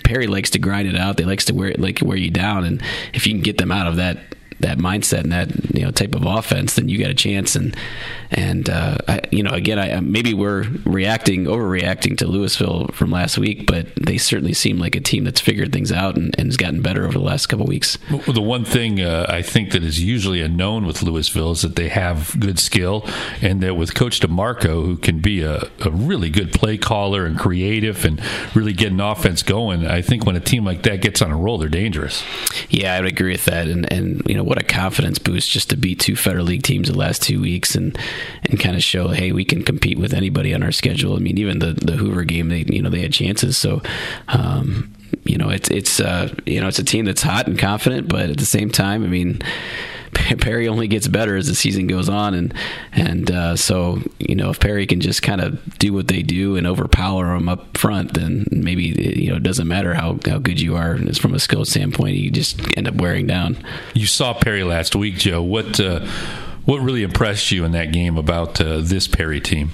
Perry 0.04 0.28
likes 0.28 0.50
to 0.52 0.60
grind 0.60 0.88
it 0.88 0.96
out. 0.96 1.18
They 1.18 1.26
likes 1.26 1.46
to 1.46 1.54
wear 1.54 1.70
it 1.70 1.80
like 1.80 2.00
wear 2.02 2.18
you 2.18 2.32
down, 2.32 2.64
and 2.64 2.82
if 3.14 3.28
you 3.28 3.34
can 3.34 3.42
get 3.42 3.58
them 3.58 3.72
out 3.72 3.88
of 3.88 3.98
that 3.98 4.18
that 4.62 4.77
mindset 4.77 5.22
and 5.22 5.32
that 5.32 5.75
you 5.75 5.84
know 5.84 5.91
type 5.91 6.15
of 6.15 6.25
offense, 6.25 6.75
then 6.75 6.89
you 6.89 6.98
got 6.98 7.10
a 7.10 7.15
chance. 7.15 7.56
And 7.56 7.75
and 8.32 8.70
uh, 8.70 8.98
I, 9.08 9.22
you 9.30 9.44
know, 9.44 9.51
again, 9.51 9.77
I, 9.77 10.00
maybe 10.00 10.34
we're 10.34 10.63
reacting, 10.86 11.46
overreacting 11.46 12.18
to 12.20 12.27
Louisville 12.27 12.88
from 12.94 13.12
last 13.12 13.38
week, 13.38 13.68
but 13.68 13.88
they 13.96 14.18
certainly 14.18 14.53
seem 14.53 14.77
like 14.77 14.96
a 14.96 15.01
team 15.01 15.25
that's 15.25 15.41
figured 15.41 15.74
things 15.74 15.91
out 15.91 16.15
and, 16.15 16.34
and 16.38 16.48
has 16.48 16.56
gotten 16.56 16.82
better 16.82 17.03
over 17.03 17.13
the 17.13 17.24
last 17.24 17.48
couple 17.48 17.65
weeks. 17.65 17.98
Well, 18.10 18.34
the 18.34 18.41
one 18.41 18.63
thing 18.63 19.01
uh, 19.01 19.25
I 19.27 19.41
think 19.41 19.72
that 19.72 19.84
is 19.84 20.01
usually 20.01 20.41
a 20.41 20.48
known 20.48 20.86
with 20.86 21.03
Louisville 21.03 21.51
is 21.51 21.62
that 21.63 21.75
they 21.75 21.89
have 21.89 22.39
good 22.39 22.58
skill, 22.58 23.06
and 23.41 23.62
that 23.62 23.75
with 23.75 23.96
Coach 23.96 24.22
DeMarco, 24.22 24.86
who 24.86 24.98
can 24.98 25.20
be 25.20 25.41
a, 25.41 25.70
a 25.82 25.91
really 25.91 26.30
good 26.30 26.53
play 26.53 26.77
caller 26.77 27.25
and 27.25 27.38
creative 27.38 28.06
and 28.06 28.22
really 28.56 28.74
get 28.74 28.94
an 28.94 29.01
offense 29.01 29.44
going, 29.44 29.86
I 29.86 30.01
think 30.01 30.25
when 30.25 30.38
a 30.38 30.39
team 30.39 30.63
like 30.63 30.84
that 30.84 31.01
gets 31.01 31.22
on 31.22 31.32
a 31.32 31.36
roll, 31.36 31.58
they're 31.58 31.68
dangerous. 31.68 32.24
Yeah, 32.70 32.96
I 32.96 33.01
would 33.01 33.10
agree 33.10 33.34
with 33.34 33.46
that, 33.46 33.68
and 33.68 33.91
and 33.91 34.22
you 34.25 34.36
know 34.36 34.44
what 34.51 34.62
a 34.62 34.65
confidence 34.65 35.17
boost 35.17 35.50
just 35.50 35.70
to 35.70 35.77
beat 35.77 35.98
two 35.98 36.13
Federal 36.13 36.43
League 36.43 36.62
teams 36.62 36.89
the 36.89 36.98
last 36.98 37.22
two 37.22 37.39
weeks 37.39 37.74
and 37.74 37.98
and 38.43 38.60
kind 38.60 38.75
of 38.75 38.84
show, 38.84 39.08
hey, 39.08 39.31
we 39.31 39.46
can 39.46 39.63
compete 39.63 39.98
with 39.98 40.13
anybody 40.13 40.53
on 40.53 40.62
our 40.62 40.74
schedule. 40.74 41.15
I 41.15 41.20
mean, 41.20 41.38
even 41.38 41.60
the 41.60 41.72
the 41.72 41.93
Hoover 41.93 42.25
game, 42.25 42.50
they 42.50 42.65
you 42.67 42.81
know 42.81 42.89
they 42.89 43.00
had 43.00 43.13
chances. 43.13 43.58
So. 43.58 43.81
Um, 44.27 44.93
you 45.24 45.38
know, 45.38 45.50
it's 45.50 45.70
it's 45.70 46.00
uh, 46.00 46.34
you 46.46 46.60
know 46.60 46.67
it's 46.67 46.79
a 46.79 46.84
team 46.84 47.05
that's 47.05 47.22
hot 47.22 47.48
and 47.48 47.60
confident, 47.60 48.10
but 48.10 48.29
at 48.29 48.38
the 48.38 48.46
same 48.46 48.70
time, 48.70 49.03
I 49.03 49.08
mean, 49.08 49.41
Perry 50.41 50.68
only 50.68 50.88
gets 50.88 51.08
better 51.08 51.36
as 51.36 51.48
the 51.48 51.56
season 51.56 51.88
goes 51.88 52.10
on, 52.10 52.34
and 52.34 52.53
and 52.91 53.32
uh, 53.32 53.56
so 53.56 54.01
you 54.20 54.36
know 54.36 54.50
if 54.50 54.60
Perry 54.60 54.86
can 54.86 55.01
just 55.01 55.22
kind 55.22 55.41
of 55.41 55.77
do 55.77 55.94
what 55.94 56.08
they 56.08 56.22
do 56.22 56.56
and 56.56 56.68
overpower 56.68 57.34
them 57.34 57.50
up 57.50 57.77
front, 57.77 58.13
then 58.13 58.46
maybe 58.51 58.84
you 58.84 59.30
know 59.30 59.38
it 59.38 59.44
doesn't 59.44 59.68
matter 59.68 59.94
how, 59.94 60.20
how 60.25 60.38
good 60.38 60.60
you 60.60 60.75
are 60.75 60.96
it's 60.96 61.18
from 61.18 61.34
a 61.34 61.39
skill 61.39 61.65
standpoint. 61.65 62.15
You 62.18 62.32
just 62.32 62.60
end 62.77 62.88
up 62.88 62.96
wearing 62.96 63.27
down. 63.27 63.58
You 63.94 64.06
saw 64.06 64.34
Perry 64.34 64.63
last 64.63 64.96
week, 64.96 65.15
Joe. 65.15 65.41
What 65.41 65.80
uh, 65.80 66.06
what 66.65 66.82
really 66.82 67.03
impressed 67.03 67.51
you 67.51 67.65
in 67.65 67.72
that 67.72 67.91
game 67.91 68.18
about 68.18 68.60
uh, 68.62 68.80
this 68.82 69.08
Perry 69.08 69.41
team? 69.41 69.72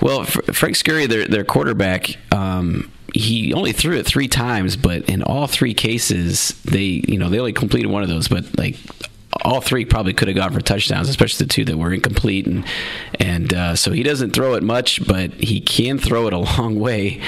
Well, 0.00 0.24
Frank 0.24 0.76
Scurry, 0.76 1.06
their 1.06 1.26
their 1.26 1.44
quarterback. 1.44 2.16
Um, 2.32 2.90
he 3.14 3.54
only 3.54 3.72
threw 3.72 3.96
it 3.96 4.06
three 4.06 4.26
times, 4.26 4.76
but 4.76 5.08
in 5.08 5.22
all 5.22 5.46
three 5.46 5.74
cases, 5.74 6.60
they 6.64 7.02
you 7.06 7.18
know 7.18 7.28
they 7.28 7.38
only 7.38 7.52
completed 7.52 7.88
one 7.88 8.02
of 8.02 8.08
those, 8.08 8.28
but 8.28 8.58
like 8.58 8.76
all 9.42 9.60
three 9.60 9.84
probably 9.84 10.12
could 10.12 10.28
have 10.28 10.36
gone 10.36 10.52
for 10.52 10.60
touchdowns, 10.60 11.08
especially 11.08 11.46
the 11.46 11.52
two 11.52 11.64
that 11.64 11.76
were 11.76 11.92
incomplete. 11.92 12.46
And 12.46 12.64
and 13.18 13.52
uh, 13.52 13.76
so 13.76 13.92
he 13.92 14.02
doesn't 14.02 14.32
throw 14.32 14.54
it 14.54 14.62
much, 14.62 15.06
but 15.06 15.32
he 15.34 15.60
can 15.60 15.98
throw 15.98 16.26
it 16.26 16.32
a 16.32 16.38
long 16.58 16.78
way. 16.78 17.20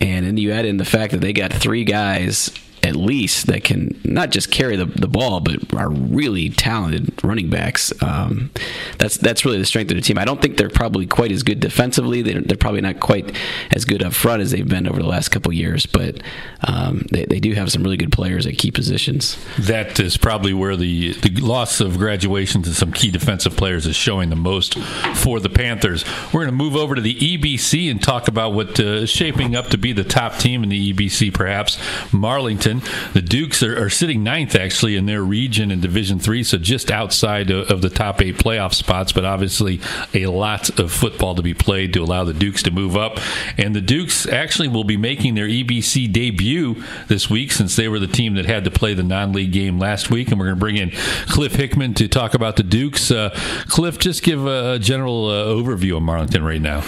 And 0.00 0.26
then 0.26 0.36
you 0.36 0.52
add 0.52 0.66
in 0.66 0.76
the 0.76 0.84
fact 0.84 1.12
that 1.12 1.20
they 1.20 1.32
got 1.32 1.52
three 1.52 1.84
guys 1.84 2.50
at 2.82 2.96
least 2.96 3.46
that 3.46 3.64
can 3.64 4.00
not 4.04 4.30
just 4.30 4.50
carry 4.50 4.76
the, 4.76 4.86
the 4.86 5.08
ball, 5.08 5.40
but 5.40 5.74
are 5.74 5.90
really 5.90 6.50
talented 6.50 7.12
running 7.24 7.50
backs. 7.50 7.92
Um, 8.02 8.50
that's 8.98 9.16
that's 9.16 9.44
really 9.44 9.58
the 9.58 9.64
strength 9.64 9.90
of 9.90 9.96
the 9.96 10.02
team. 10.02 10.18
I 10.18 10.24
don't 10.24 10.40
think 10.40 10.56
they're 10.56 10.68
probably 10.68 11.06
quite 11.06 11.32
as 11.32 11.42
good 11.42 11.60
defensively. 11.60 12.22
They're, 12.22 12.40
they're 12.40 12.56
probably 12.56 12.80
not 12.80 13.00
quite 13.00 13.34
as 13.72 13.84
good 13.84 14.02
up 14.02 14.12
front 14.12 14.42
as 14.42 14.50
they've 14.50 14.68
been 14.68 14.86
over 14.86 15.00
the 15.00 15.08
last 15.08 15.30
couple 15.30 15.52
years, 15.52 15.86
but 15.86 16.22
um, 16.66 17.06
they, 17.10 17.24
they 17.24 17.40
do 17.40 17.54
have 17.54 17.70
some 17.72 17.82
really 17.82 17.96
good 17.96 18.12
players 18.12 18.46
at 18.46 18.58
key 18.58 18.70
positions. 18.70 19.36
That 19.58 19.98
is 20.00 20.16
probably 20.16 20.52
where 20.52 20.76
the, 20.76 21.12
the 21.14 21.30
loss 21.40 21.80
of 21.80 21.98
graduation 21.98 22.62
to 22.62 22.74
some 22.74 22.92
key 22.92 23.10
defensive 23.10 23.56
players 23.56 23.86
is 23.86 23.96
showing 23.96 24.30
the 24.30 24.36
most 24.36 24.78
for 25.16 25.40
the 25.40 25.48
Panthers. 25.48 26.04
We're 26.32 26.44
going 26.44 26.46
to 26.46 26.52
move 26.52 26.76
over 26.76 26.94
to 26.94 27.00
the 27.00 27.14
EBC 27.14 27.90
and 27.90 28.02
talk 28.02 28.28
about 28.28 28.52
what 28.52 28.78
uh, 28.80 28.84
is 28.84 29.10
shaping 29.10 29.56
up 29.56 29.68
to 29.68 29.78
be 29.78 29.92
the 29.92 30.04
top 30.04 30.38
team 30.38 30.62
in 30.62 30.68
the 30.68 30.92
EBC, 30.92 31.32
perhaps 31.32 31.76
Marlington. 32.10 32.67
The 33.14 33.22
Dukes 33.22 33.62
are, 33.62 33.84
are 33.84 33.90
sitting 33.90 34.22
ninth 34.22 34.54
actually 34.54 34.96
in 34.96 35.06
their 35.06 35.22
region 35.22 35.70
in 35.70 35.80
Division 35.80 36.18
Three, 36.18 36.44
so 36.44 36.58
just 36.58 36.90
outside 36.90 37.50
of, 37.50 37.70
of, 37.70 37.82
the 37.82 37.88
top 37.88 38.20
eight 38.20 38.36
playoff 38.36 38.74
spots. 38.74 39.12
But 39.12 39.24
obviously, 39.24 39.80
a 40.14 40.26
lot 40.26 40.78
of 40.78 40.92
football 40.92 41.34
to 41.34 41.42
be 41.42 41.54
played 41.54 41.92
to 41.94 42.02
allow 42.02 42.24
the 42.24 42.34
Dukes 42.34 42.62
to 42.64 42.70
move 42.70 42.96
up. 42.96 43.18
And 43.56 43.74
the 43.74 43.80
Dukes 43.80 44.26
actually 44.26 44.68
will 44.68 44.84
be 44.84 44.96
making 44.96 45.34
their 45.34 45.46
EBC 45.46 46.12
debut 46.12 46.82
this 47.06 47.30
week 47.30 47.52
since 47.52 47.76
they 47.76 47.88
were 47.88 47.98
the 47.98 48.06
team 48.06 48.34
that 48.34 48.46
had 48.46 48.64
to 48.64 48.70
play 48.70 48.94
the 48.94 49.02
non-league 49.02 49.52
game 49.52 49.78
last 49.78 50.10
week. 50.10 50.30
And 50.30 50.38
we're 50.38 50.46
going 50.46 50.56
to 50.56 50.60
bring 50.60 50.76
in 50.76 50.90
Cliff 51.28 51.54
Hickman 51.54 51.94
to 51.94 52.08
talk 52.08 52.34
about 52.34 52.56
the 52.56 52.62
Dukes. 52.62 53.10
Uh, 53.10 53.30
Cliff, 53.68 53.98
just 53.98 54.22
give 54.22 54.46
a 54.46 54.78
general 54.78 55.26
uh, 55.26 55.44
overview 55.46 55.96
of 55.96 56.02
Marlington 56.02 56.44
right 56.44 56.60
now. 56.60 56.80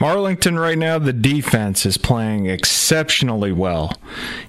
Marlington 0.00 0.58
right 0.60 0.78
now, 0.78 0.98
the 0.98 1.12
defense 1.12 1.84
is 1.84 1.98
playing 1.98 2.46
exceptionally 2.46 3.52
well. 3.52 3.92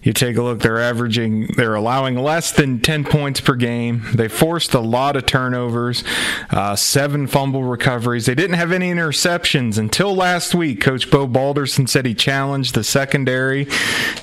You 0.04 0.14
take 0.14 0.38
a 0.38 0.44
look; 0.44 0.60
they're 0.60 0.77
averaging, 0.80 1.48
they're 1.56 1.76
allowing 1.76 2.16
less 2.16 2.52
than 2.52 2.80
10 2.80 3.04
points 3.06 3.40
per 3.40 3.56
game. 3.56 4.04
They 4.14 4.28
forced 4.28 4.74
a 4.74 4.80
lot 4.80 5.16
of 5.16 5.26
turnovers, 5.26 6.04
uh, 6.50 6.76
seven 6.76 7.28
fumble 7.28 7.64
recoveries. 7.64 8.26
They 8.26 8.36
didn't 8.36 8.58
have 8.58 8.72
any 8.72 8.92
interceptions 8.92 9.78
until 9.78 10.16
last 10.16 10.56
week. 10.56 10.82
Coach 10.82 11.10
Bo 11.10 11.28
Balderson 11.28 11.88
said 11.88 12.06
he 12.06 12.14
challenged 12.14 12.76
the 12.76 12.84
secondary 12.84 13.68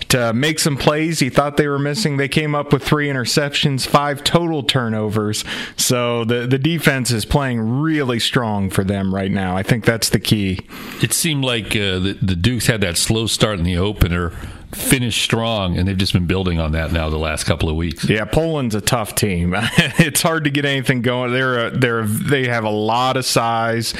to 0.08 0.32
make 0.32 0.58
some 0.58 0.76
plays 0.76 1.18
he 1.18 1.30
thought 1.30 1.56
they 1.56 1.68
were 1.68 1.78
missing. 1.78 2.16
They 2.16 2.28
came 2.28 2.54
up 2.54 2.72
with 2.72 2.82
three 2.82 3.08
interceptions, 3.08 3.86
five 3.86 4.22
total 4.24 4.62
turnovers. 4.62 5.44
So 5.76 6.24
the, 6.24 6.46
the 6.46 6.58
defense 6.58 7.10
is 7.10 7.24
playing 7.24 7.80
really 7.80 8.20
strong 8.20 8.70
for 8.70 8.84
them 8.84 9.14
right 9.14 9.30
now. 9.30 9.56
I 9.56 9.62
think 9.62 9.84
that's 9.84 10.08
the 10.08 10.20
key. 10.20 10.60
It 11.02 11.12
seemed 11.12 11.44
like 11.44 11.68
uh, 11.76 11.98
the, 11.98 12.18
the 12.20 12.36
Dukes 12.36 12.66
had 12.66 12.80
that 12.82 12.96
slow 12.96 13.26
start 13.26 13.58
in 13.58 13.64
the 13.64 13.76
opener 13.76 14.32
finished 14.74 15.22
strong, 15.22 15.76
and 15.76 15.86
they've 15.88 15.96
just 15.96 16.12
been 16.12 16.26
building 16.26 16.60
on 16.60 16.72
that 16.72 16.92
now 16.92 17.10
the 17.10 17.18
last 17.18 17.44
couple 17.44 17.68
of 17.68 17.76
weeks. 17.76 18.08
Yeah, 18.08 18.24
Poland's 18.24 18.74
a 18.74 18.80
tough 18.80 19.14
team. 19.14 19.54
it's 19.56 20.22
hard 20.22 20.44
to 20.44 20.50
get 20.50 20.64
anything 20.64 21.02
going. 21.02 21.32
They're 21.32 21.66
a, 21.66 21.70
they're 21.70 22.06
they 22.06 22.48
have 22.48 22.64
a 22.64 22.70
lot 22.70 23.16
of 23.16 23.24
size, 23.24 23.94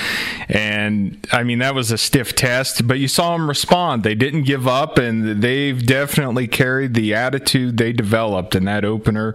and 0.49 1.27
I 1.33 1.43
mean 1.43 1.59
that 1.61 1.75
was 1.75 1.91
a 1.91 1.99
stiff 1.99 2.35
test, 2.35 2.87
but 2.87 2.99
you 2.99 3.09
saw 3.09 3.33
them 3.37 3.49
respond. 3.49 4.03
They 4.03 4.15
didn't 4.15 4.43
give 4.43 4.69
up, 4.69 4.99
and 4.99 5.43
they've 5.43 5.85
definitely 5.85 6.49
carried 6.49 6.95
the 6.95 7.15
attitude 7.15 7.77
they 7.77 7.93
developed 7.93 8.55
in 8.55 8.65
that 8.65 8.85
opener 8.85 9.35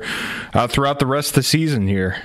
uh, 0.54 0.68
throughout 0.68 1.00
the 1.00 1.08
rest 1.08 1.30
of 1.30 1.36
the 1.36 1.44
season 1.44 1.88
here. 1.88 2.22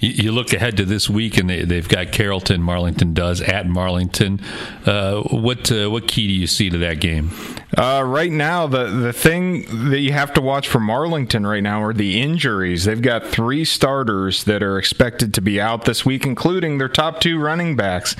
You, 0.00 0.10
you 0.10 0.32
look 0.32 0.52
ahead 0.52 0.76
to 0.76 0.84
this 0.84 1.08
week, 1.08 1.38
and 1.38 1.48
they, 1.48 1.76
have 1.76 1.88
got 1.88 2.12
Carrollton. 2.12 2.62
Marlington 2.62 3.14
does 3.14 3.40
at 3.40 3.66
Marlington. 3.66 4.40
Uh, 4.86 5.22
what 5.36 5.70
uh, 5.72 5.90
what 5.90 6.08
key 6.08 6.26
do 6.26 6.32
you 6.32 6.46
see 6.46 6.70
to 6.70 6.78
that 6.78 7.00
game? 7.00 7.30
Uh, 7.76 8.04
right 8.06 8.30
now, 8.30 8.68
the 8.68 8.84
the 8.84 9.12
thing 9.12 9.90
that 9.90 9.98
you 9.98 10.12
have 10.12 10.32
to 10.32 10.40
watch 10.40 10.68
for 10.68 10.78
Marlington 10.78 11.48
right 11.48 11.62
now 11.62 11.82
are 11.82 11.92
the 11.92 12.20
injuries. 12.20 12.84
They've 12.84 13.02
got 13.02 13.26
three 13.26 13.64
starters 13.64 14.44
that 14.44 14.62
are 14.62 14.78
expected 14.78 15.34
to 15.34 15.40
be 15.40 15.60
out 15.60 15.84
this 15.84 16.06
week, 16.06 16.24
including 16.24 16.78
their 16.78 16.88
top 16.88 17.20
two 17.20 17.38
running 17.38 17.74
backs. 17.74 18.14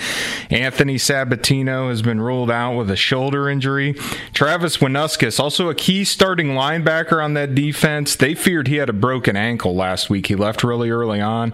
Anthony 0.50 0.96
Sabatino 0.96 1.88
has 1.88 2.02
been 2.02 2.20
ruled 2.20 2.50
out 2.50 2.76
with 2.76 2.90
a 2.90 2.96
shoulder 2.96 3.48
injury. 3.48 3.94
Travis 4.32 4.78
Winuskus, 4.78 5.38
also 5.38 5.68
a 5.68 5.74
key 5.74 6.04
starting 6.04 6.48
linebacker 6.48 7.22
on 7.22 7.34
that 7.34 7.54
defense. 7.54 8.16
They 8.16 8.34
feared 8.34 8.66
he 8.66 8.76
had 8.76 8.88
a 8.88 8.94
broken 8.94 9.36
ankle 9.36 9.76
last 9.76 10.10
week. 10.10 10.26
He 10.26 10.34
left 10.34 10.64
really 10.64 10.90
early 10.90 11.20
on. 11.20 11.52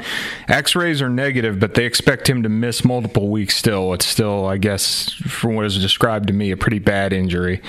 X-rays 0.48 1.02
are 1.02 1.10
negative, 1.10 1.60
but 1.60 1.74
they 1.74 1.84
expect 1.84 2.30
him 2.30 2.42
to 2.44 2.48
miss 2.48 2.82
multiple 2.82 3.28
weeks. 3.28 3.56
Still, 3.56 3.92
it's 3.92 4.06
still, 4.06 4.46
I 4.46 4.56
guess, 4.56 5.10
from 5.12 5.54
what 5.54 5.66
is 5.66 5.78
described 5.78 6.28
to 6.28 6.32
me, 6.32 6.50
a 6.50 6.56
pretty 6.56 6.78
bad 6.78 7.12
injury. 7.12 7.60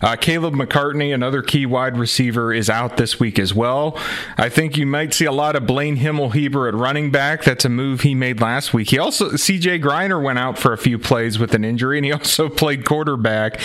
Uh, 0.00 0.16
Caleb 0.16 0.54
McCartney, 0.54 1.14
another 1.14 1.42
key 1.42 1.66
wide 1.66 1.96
receiver, 1.96 2.52
is 2.52 2.68
out 2.68 2.96
this 2.96 3.20
week 3.20 3.38
as 3.38 3.54
well. 3.54 3.98
I 4.36 4.48
think 4.48 4.76
you 4.76 4.86
might 4.86 5.14
see 5.14 5.24
a 5.24 5.32
lot 5.32 5.56
of 5.56 5.66
Blaine 5.66 5.96
Himmelheber 5.96 6.68
at 6.68 6.74
running 6.74 7.10
back. 7.10 7.44
That's 7.44 7.64
a 7.64 7.68
move 7.68 8.00
he 8.00 8.14
made 8.14 8.40
last 8.40 8.74
week. 8.74 8.90
He 8.90 8.98
also 8.98 9.30
CJ 9.30 9.82
Griner 9.82 10.22
went 10.22 10.38
out 10.38 10.58
for 10.58 10.72
a 10.72 10.78
few 10.78 10.98
plays 10.98 11.38
with 11.38 11.54
an 11.54 11.64
injury, 11.64 11.98
and 11.98 12.04
he 12.04 12.12
also 12.22 12.48
played 12.48 12.84
quarterback. 12.84 13.60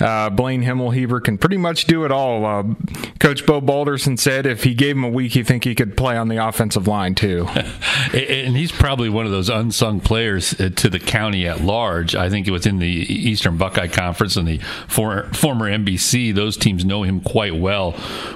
Uh, 0.00 0.30
Blaine 0.30 0.62
Himmelheber 0.62 1.22
can 1.22 1.38
pretty 1.38 1.56
much 1.56 1.84
do 1.86 2.04
it 2.04 2.10
all. 2.10 2.44
Uh, 2.44 2.64
Coach 3.20 3.46
Bo 3.46 3.60
Balderson 3.60 4.16
said 4.18 4.46
if 4.46 4.64
he 4.64 4.74
gave 4.74 4.96
him 4.96 5.04
a 5.04 5.08
week, 5.08 5.32
he 5.32 5.42
think 5.42 5.64
he 5.64 5.74
could 5.74 5.96
play 5.96 6.16
on 6.16 6.28
the 6.28 6.36
offensive 6.36 6.86
line 6.86 7.14
too. 7.14 7.46
and 8.12 8.56
he's 8.56 8.72
probably 8.72 9.08
one 9.08 9.26
of 9.26 9.32
those 9.32 9.48
unsung 9.48 10.00
players 10.00 10.58
uh, 10.60 10.70
to 10.76 10.88
the 10.88 10.98
county 10.98 11.46
at 11.46 11.60
large. 11.60 12.14
I 12.14 12.28
think 12.28 12.46
it 12.46 12.50
was 12.50 12.66
in 12.66 12.78
the 12.78 12.86
Eastern 12.86 13.56
Buckeye 13.56 13.88
Conference 13.88 14.36
and 14.36 14.46
the 14.46 14.58
former, 14.88 15.32
former 15.36 15.70
NBC. 15.70 16.34
Those 16.34 16.56
teams 16.56 16.84
know 16.84 17.02
him 17.02 17.20
quite 17.20 17.54
well. 17.54 17.92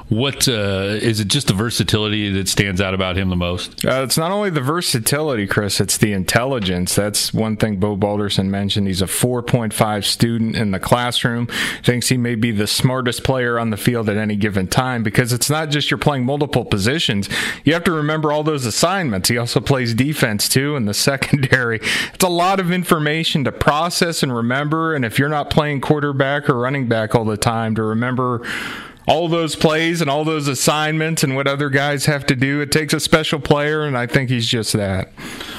What 0.08 0.48
uh, 0.48 0.98
is 1.00 1.20
it? 1.20 1.28
Just 1.28 1.46
the 1.48 1.54
versatility 1.54 2.30
that 2.32 2.48
stands 2.48 2.80
out 2.80 2.94
about 2.94 3.16
him 3.16 3.30
the 3.30 3.36
most? 3.36 3.84
Uh, 3.84 4.02
it's 4.02 4.18
not 4.18 4.30
only 4.30 4.50
the 4.50 4.60
versatility, 4.60 5.46
Chris. 5.46 5.80
It's 5.80 5.96
the 5.96 6.12
intelligence. 6.12 6.94
That's 6.94 7.32
one 7.32 7.56
thing 7.56 7.78
Bo 7.78 7.96
Balderson 7.96 8.50
mentioned. 8.50 8.86
He's 8.86 9.02
a 9.02 9.06
4.5 9.06 10.04
student 10.04 10.56
in 10.56 10.70
the 10.70 10.80
classroom. 10.80 11.46
Thinks 11.82 12.08
he 12.08 12.16
may 12.16 12.34
be 12.34 12.50
the 12.50 12.66
smartest 12.66 13.24
player 13.24 13.58
on 13.58 13.70
the 13.70 13.76
field 13.76 14.08
at 14.08 14.16
any 14.16 14.36
given 14.36 14.66
time 14.66 15.02
because 15.02 15.32
it's 15.32 15.50
not 15.50 15.70
just 15.70 15.90
you're 15.90 15.98
playing 15.98 16.24
multiple 16.24 16.64
positions. 16.64 17.28
You 17.64 17.72
have 17.74 17.84
to 17.84 17.92
remember 17.92 18.32
all 18.32 18.42
those 18.42 18.66
assignments. 18.66 19.28
He 19.28 19.38
also 19.38 19.60
plays 19.60 19.94
defense 19.94 20.48
too 20.48 20.76
in 20.76 20.84
the 20.86 20.94
secondary. 21.10 21.80
It's 22.14 22.24
a 22.24 22.28
lot 22.28 22.60
of 22.60 22.70
information 22.70 23.44
to 23.44 23.52
process 23.52 24.22
and 24.22 24.34
remember. 24.34 24.94
And 24.94 25.04
if 25.04 25.18
you're 25.18 25.28
not 25.28 25.50
playing 25.50 25.80
quarterback 25.80 26.48
or 26.48 26.54
running 26.54 26.88
back 26.90 27.14
all 27.14 27.24
the 27.24 27.38
time, 27.38 27.74
to 27.76 27.82
remember 27.82 28.46
all 29.08 29.28
those 29.28 29.56
plays 29.56 30.02
and 30.02 30.10
all 30.10 30.24
those 30.24 30.46
assignments 30.46 31.24
and 31.24 31.34
what 31.34 31.48
other 31.48 31.70
guys 31.70 32.04
have 32.04 32.26
to 32.26 32.36
do. 32.36 32.60
It 32.60 32.70
takes 32.70 32.92
a 32.92 33.00
special 33.00 33.40
player, 33.40 33.84
and 33.84 33.96
I 33.96 34.06
think 34.06 34.28
he's 34.28 34.46
just 34.46 34.74
that. 34.74 35.08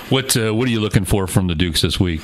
What 0.09 0.37
uh, 0.37 0.53
What 0.53 0.67
are 0.67 0.71
you 0.71 0.79
looking 0.79 1.05
for 1.05 1.25
from 1.25 1.47
the 1.47 1.55
Dukes 1.55 1.81
this 1.81 1.99
week? 1.99 2.21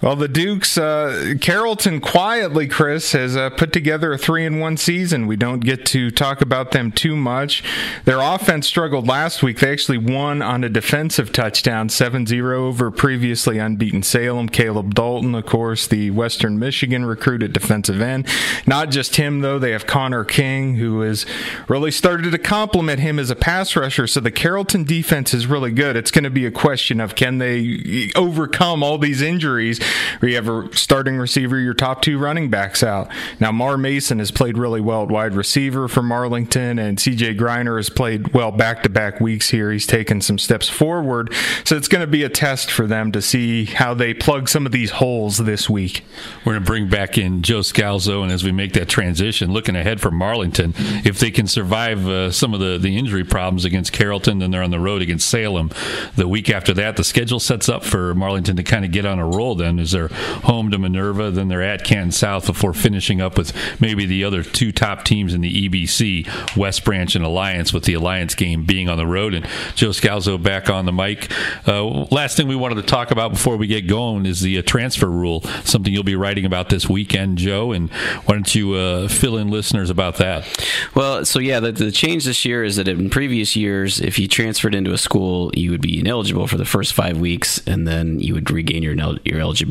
Well, 0.00 0.14
the 0.14 0.28
Dukes, 0.28 0.78
uh, 0.78 1.34
Carrollton 1.40 2.00
quietly, 2.00 2.68
Chris, 2.68 3.10
has 3.12 3.36
uh, 3.36 3.50
put 3.50 3.72
together 3.72 4.12
a 4.12 4.18
three 4.18 4.46
and 4.46 4.60
one 4.60 4.76
season. 4.76 5.26
We 5.26 5.34
don't 5.34 5.58
get 5.58 5.84
to 5.86 6.12
talk 6.12 6.40
about 6.40 6.70
them 6.70 6.92
too 6.92 7.16
much. 7.16 7.64
Their 8.04 8.20
offense 8.20 8.68
struggled 8.68 9.08
last 9.08 9.42
week. 9.42 9.58
They 9.58 9.72
actually 9.72 9.98
won 9.98 10.40
on 10.40 10.62
a 10.62 10.68
defensive 10.68 11.32
touchdown, 11.32 11.88
7 11.88 12.26
0 12.26 12.68
over 12.68 12.92
previously 12.92 13.58
unbeaten 13.58 14.04
Salem. 14.04 14.48
Caleb 14.48 14.94
Dalton, 14.94 15.34
of 15.34 15.46
course, 15.46 15.88
the 15.88 16.12
Western 16.12 16.60
Michigan 16.60 17.04
recruit 17.04 17.42
at 17.42 17.52
defensive 17.52 18.00
end. 18.00 18.28
Not 18.68 18.90
just 18.90 19.16
him, 19.16 19.40
though. 19.40 19.58
They 19.58 19.72
have 19.72 19.86
Connor 19.86 20.24
King, 20.24 20.76
who 20.76 21.00
has 21.00 21.26
really 21.66 21.90
started 21.90 22.30
to 22.30 22.38
complement 22.38 23.00
him 23.00 23.18
as 23.18 23.30
a 23.30 23.36
pass 23.36 23.74
rusher. 23.74 24.06
So 24.06 24.20
the 24.20 24.30
Carrollton 24.30 24.84
defense 24.84 25.34
is 25.34 25.48
really 25.48 25.72
good. 25.72 25.96
It's 25.96 26.12
going 26.12 26.22
to 26.22 26.30
be 26.30 26.46
a 26.46 26.52
question 26.52 27.00
of 27.00 27.16
can 27.16 27.38
they 27.38 28.12
overcome 28.14 28.84
all 28.84 28.98
these 28.98 29.22
injuries 29.22 29.80
where 30.18 30.30
you 30.30 30.36
have 30.36 30.48
a 30.48 30.74
starting 30.76 31.16
receiver, 31.16 31.58
your 31.58 31.74
top 31.74 32.02
two 32.02 32.18
running 32.18 32.50
backs 32.50 32.82
out. 32.82 33.08
Now, 33.40 33.52
Mar 33.52 33.76
Mason 33.76 34.18
has 34.18 34.30
played 34.30 34.58
really 34.58 34.80
well 34.80 35.02
at 35.04 35.08
wide 35.08 35.34
receiver 35.34 35.88
for 35.88 36.02
Marlington, 36.02 36.80
and 36.80 36.98
CJ 36.98 37.38
Griner 37.38 37.76
has 37.76 37.90
played 37.90 38.34
well 38.34 38.50
back 38.50 38.82
to 38.82 38.88
back 38.88 39.20
weeks 39.20 39.50
here. 39.50 39.72
He's 39.72 39.86
taken 39.86 40.20
some 40.20 40.38
steps 40.38 40.68
forward. 40.68 41.32
So 41.64 41.76
it's 41.76 41.88
going 41.88 42.00
to 42.00 42.06
be 42.06 42.22
a 42.24 42.28
test 42.28 42.70
for 42.70 42.86
them 42.86 43.12
to 43.12 43.22
see 43.22 43.66
how 43.66 43.94
they 43.94 44.14
plug 44.14 44.48
some 44.48 44.66
of 44.66 44.72
these 44.72 44.92
holes 44.92 45.38
this 45.38 45.68
week. 45.68 46.04
We're 46.44 46.52
going 46.52 46.64
to 46.64 46.66
bring 46.66 46.88
back 46.88 47.18
in 47.18 47.42
Joe 47.42 47.60
Scalzo, 47.60 48.22
and 48.22 48.32
as 48.32 48.44
we 48.44 48.52
make 48.52 48.72
that 48.74 48.88
transition, 48.88 49.52
looking 49.52 49.76
ahead 49.76 50.00
for 50.00 50.10
Marlington, 50.10 50.74
if 51.06 51.18
they 51.18 51.30
can 51.30 51.46
survive 51.46 52.06
uh, 52.06 52.30
some 52.30 52.54
of 52.54 52.60
the, 52.60 52.78
the 52.78 52.96
injury 52.96 53.24
problems 53.24 53.64
against 53.64 53.92
Carrollton, 53.92 54.38
then 54.38 54.50
they're 54.50 54.62
on 54.62 54.70
the 54.70 54.80
road 54.80 55.02
against 55.02 55.28
Salem. 55.28 55.70
The 56.16 56.28
week 56.28 56.50
after 56.50 56.74
that, 56.74 56.96
the 56.96 57.04
schedule 57.04 57.40
sets 57.40 57.68
up 57.68 57.84
for 57.84 58.14
Marlington 58.14 58.56
to 58.56 58.62
kind 58.62 58.84
of 58.84 58.90
get 58.90 59.04
on 59.04 59.18
a 59.18 59.26
roll. 59.26 59.54
Then 59.54 59.77
is 59.78 59.92
they're 59.92 60.08
home 60.08 60.70
to 60.70 60.78
Minerva, 60.78 61.30
then 61.30 61.48
they're 61.48 61.62
at 61.62 61.84
Canton 61.84 62.12
South 62.12 62.46
before 62.46 62.72
finishing 62.74 63.20
up 63.20 63.36
with 63.36 63.52
maybe 63.80 64.06
the 64.06 64.24
other 64.24 64.42
two 64.42 64.72
top 64.72 65.04
teams 65.04 65.34
in 65.34 65.40
the 65.40 65.68
EBC, 65.68 66.56
West 66.56 66.84
Branch 66.84 67.14
and 67.14 67.24
Alliance, 67.24 67.72
with 67.72 67.84
the 67.84 67.94
Alliance 67.94 68.34
game 68.34 68.64
being 68.64 68.88
on 68.88 68.98
the 68.98 69.06
road. 69.06 69.34
And 69.34 69.46
Joe 69.74 69.90
Scalzo 69.90 70.42
back 70.42 70.68
on 70.68 70.86
the 70.86 70.92
mic. 70.92 71.30
Uh, 71.66 71.84
last 72.10 72.36
thing 72.36 72.48
we 72.48 72.56
wanted 72.56 72.76
to 72.76 72.82
talk 72.82 73.10
about 73.10 73.32
before 73.32 73.56
we 73.56 73.66
get 73.66 73.86
going 73.86 74.26
is 74.26 74.40
the 74.40 74.58
uh, 74.58 74.62
transfer 74.62 75.08
rule, 75.08 75.42
something 75.64 75.92
you'll 75.92 76.02
be 76.02 76.16
writing 76.16 76.44
about 76.44 76.68
this 76.68 76.88
weekend, 76.88 77.38
Joe. 77.38 77.72
And 77.72 77.90
why 77.92 78.34
don't 78.34 78.54
you 78.54 78.74
uh, 78.74 79.08
fill 79.08 79.36
in 79.36 79.48
listeners 79.48 79.90
about 79.90 80.16
that? 80.16 80.46
Well, 80.94 81.24
so 81.24 81.38
yeah, 81.38 81.60
the, 81.60 81.72
the 81.72 81.92
change 81.92 82.24
this 82.24 82.44
year 82.44 82.64
is 82.64 82.76
that 82.76 82.88
in 82.88 83.10
previous 83.10 83.56
years, 83.56 84.00
if 84.00 84.18
you 84.18 84.28
transferred 84.28 84.74
into 84.74 84.92
a 84.92 84.98
school, 84.98 85.50
you 85.54 85.70
would 85.70 85.80
be 85.80 86.00
ineligible 86.00 86.46
for 86.46 86.56
the 86.56 86.64
first 86.64 86.92
five 86.92 87.18
weeks, 87.18 87.60
and 87.66 87.86
then 87.86 88.18
you 88.18 88.34
would 88.34 88.50
regain 88.50 88.82
your 88.82 88.94
your 89.24 89.40
eligibility 89.40 89.67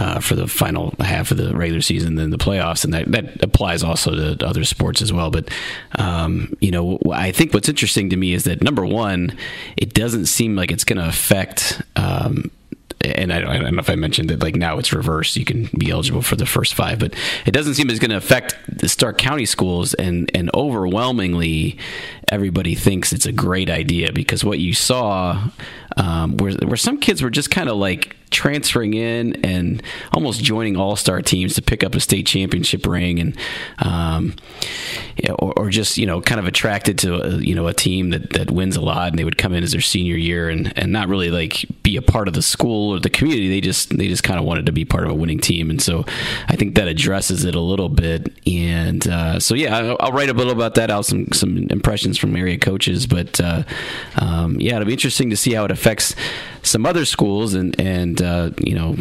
uh, 0.00 0.20
for 0.20 0.34
the 0.34 0.46
final 0.46 0.94
half 1.00 1.30
of 1.30 1.36
the 1.36 1.54
regular 1.54 1.80
season, 1.80 2.16
then 2.16 2.30
the 2.30 2.38
playoffs, 2.38 2.84
and 2.84 2.92
that, 2.94 3.10
that 3.12 3.42
applies 3.42 3.82
also 3.82 4.34
to 4.34 4.46
other 4.46 4.64
sports 4.64 5.02
as 5.02 5.12
well. 5.12 5.30
But 5.30 5.48
um, 5.98 6.54
you 6.60 6.70
know, 6.70 6.98
I 7.12 7.32
think 7.32 7.54
what's 7.54 7.68
interesting 7.68 8.10
to 8.10 8.16
me 8.16 8.34
is 8.34 8.44
that 8.44 8.62
number 8.62 8.84
one, 8.84 9.36
it 9.76 9.94
doesn't 9.94 10.26
seem 10.26 10.56
like 10.56 10.70
it's 10.70 10.84
going 10.84 10.98
to 10.98 11.08
affect. 11.08 11.82
Um, 11.96 12.50
and 13.04 13.32
I 13.32 13.40
don't, 13.40 13.50
I 13.50 13.58
don't, 13.58 13.74
know 13.74 13.80
if 13.80 13.90
I 13.90 13.96
mentioned 13.96 14.30
that 14.30 14.42
like 14.42 14.56
now 14.56 14.78
it's 14.78 14.92
reversed. 14.92 15.36
You 15.36 15.44
can 15.44 15.68
be 15.76 15.90
eligible 15.90 16.22
for 16.22 16.36
the 16.36 16.46
first 16.46 16.74
five, 16.74 16.98
but 16.98 17.14
it 17.44 17.50
doesn't 17.50 17.74
seem 17.74 17.90
it's 17.90 17.98
going 17.98 18.10
to 18.10 18.16
affect 18.16 18.56
the 18.66 18.88
Stark 18.88 19.18
County 19.18 19.46
schools. 19.46 19.94
And 19.94 20.30
and 20.34 20.50
overwhelmingly, 20.54 21.78
everybody 22.28 22.74
thinks 22.74 23.12
it's 23.12 23.26
a 23.26 23.32
great 23.32 23.68
idea 23.68 24.12
because 24.12 24.44
what 24.44 24.58
you 24.58 24.74
saw, 24.74 25.50
um, 25.96 26.36
where 26.38 26.76
some 26.76 26.98
kids 26.98 27.22
were 27.22 27.30
just 27.30 27.50
kind 27.50 27.68
of 27.68 27.76
like 27.76 28.16
transferring 28.30 28.94
in 28.94 29.34
and 29.44 29.82
almost 30.12 30.42
joining 30.42 30.76
all 30.76 30.96
star 30.96 31.22
teams 31.22 31.54
to 31.54 31.62
pick 31.62 31.84
up 31.84 31.94
a 31.94 32.00
state 32.00 32.26
championship 32.26 32.86
ring 32.86 33.20
and 33.20 33.36
um, 33.78 34.34
or, 35.38 35.52
or, 35.58 35.70
just 35.70 35.96
you 35.98 36.06
know 36.06 36.20
kind 36.20 36.40
of 36.40 36.46
attracted 36.46 36.98
to 36.98 37.14
a, 37.14 37.36
you 37.38 37.54
know 37.54 37.66
a 37.66 37.72
team 37.72 38.10
that, 38.10 38.30
that 38.30 38.50
wins 38.50 38.76
a 38.76 38.80
lot 38.80 39.08
and 39.08 39.18
they 39.18 39.24
would 39.24 39.38
come 39.38 39.52
in 39.52 39.62
as 39.62 39.72
their 39.72 39.80
senior 39.80 40.16
year 40.16 40.48
and, 40.48 40.76
and 40.76 40.92
not 40.92 41.08
really 41.08 41.30
like 41.30 41.64
be 41.82 41.96
a 41.96 42.02
part 42.02 42.28
of 42.28 42.34
the 42.34 42.42
school 42.42 42.92
or 42.94 43.00
the 43.00 43.10
community. 43.10 43.48
They 43.48 43.60
just 43.60 43.96
they 43.96 44.08
just 44.08 44.24
kind 44.24 44.38
of 44.38 44.44
wanted 44.44 44.66
to 44.66 44.72
be 44.72 44.84
part 44.84 45.04
of 45.04 45.10
a 45.10 45.14
winning 45.14 45.38
team. 45.38 45.70
And 45.70 45.80
so 45.80 46.04
I 46.48 46.56
think 46.56 46.74
that 46.74 46.88
addresses 46.88 47.44
it 47.44 47.54
a 47.54 47.60
little 47.60 47.88
bit. 47.88 48.32
And 48.46 49.06
uh, 49.06 49.40
so 49.40 49.54
yeah 49.54 49.76
I'll, 49.76 49.96
I'll, 50.00 50.12
write 50.12 50.28
a 50.28 50.34
little 50.34 50.52
about 50.52 50.74
that 50.76 50.90
out 50.90 51.06
some 51.06 51.28
some 51.32 51.66
impressions 51.70 52.18
from 52.18 52.34
area 52.36 52.58
coaches. 52.58 53.06
But 53.06 53.40
uh, 53.40 53.62
um, 54.16 54.60
yeah 54.60 54.74
it'll 54.76 54.86
be 54.86 54.92
interesting 54.92 55.30
to 55.30 55.36
see 55.36 55.54
how 55.54 55.64
it 55.64 55.70
affects 55.70 56.14
some 56.64 56.86
other 56.86 57.04
schools 57.04 57.54
and 57.54 57.78
and 57.80 58.20
uh, 58.22 58.50
you 58.58 58.74
know 58.74 58.96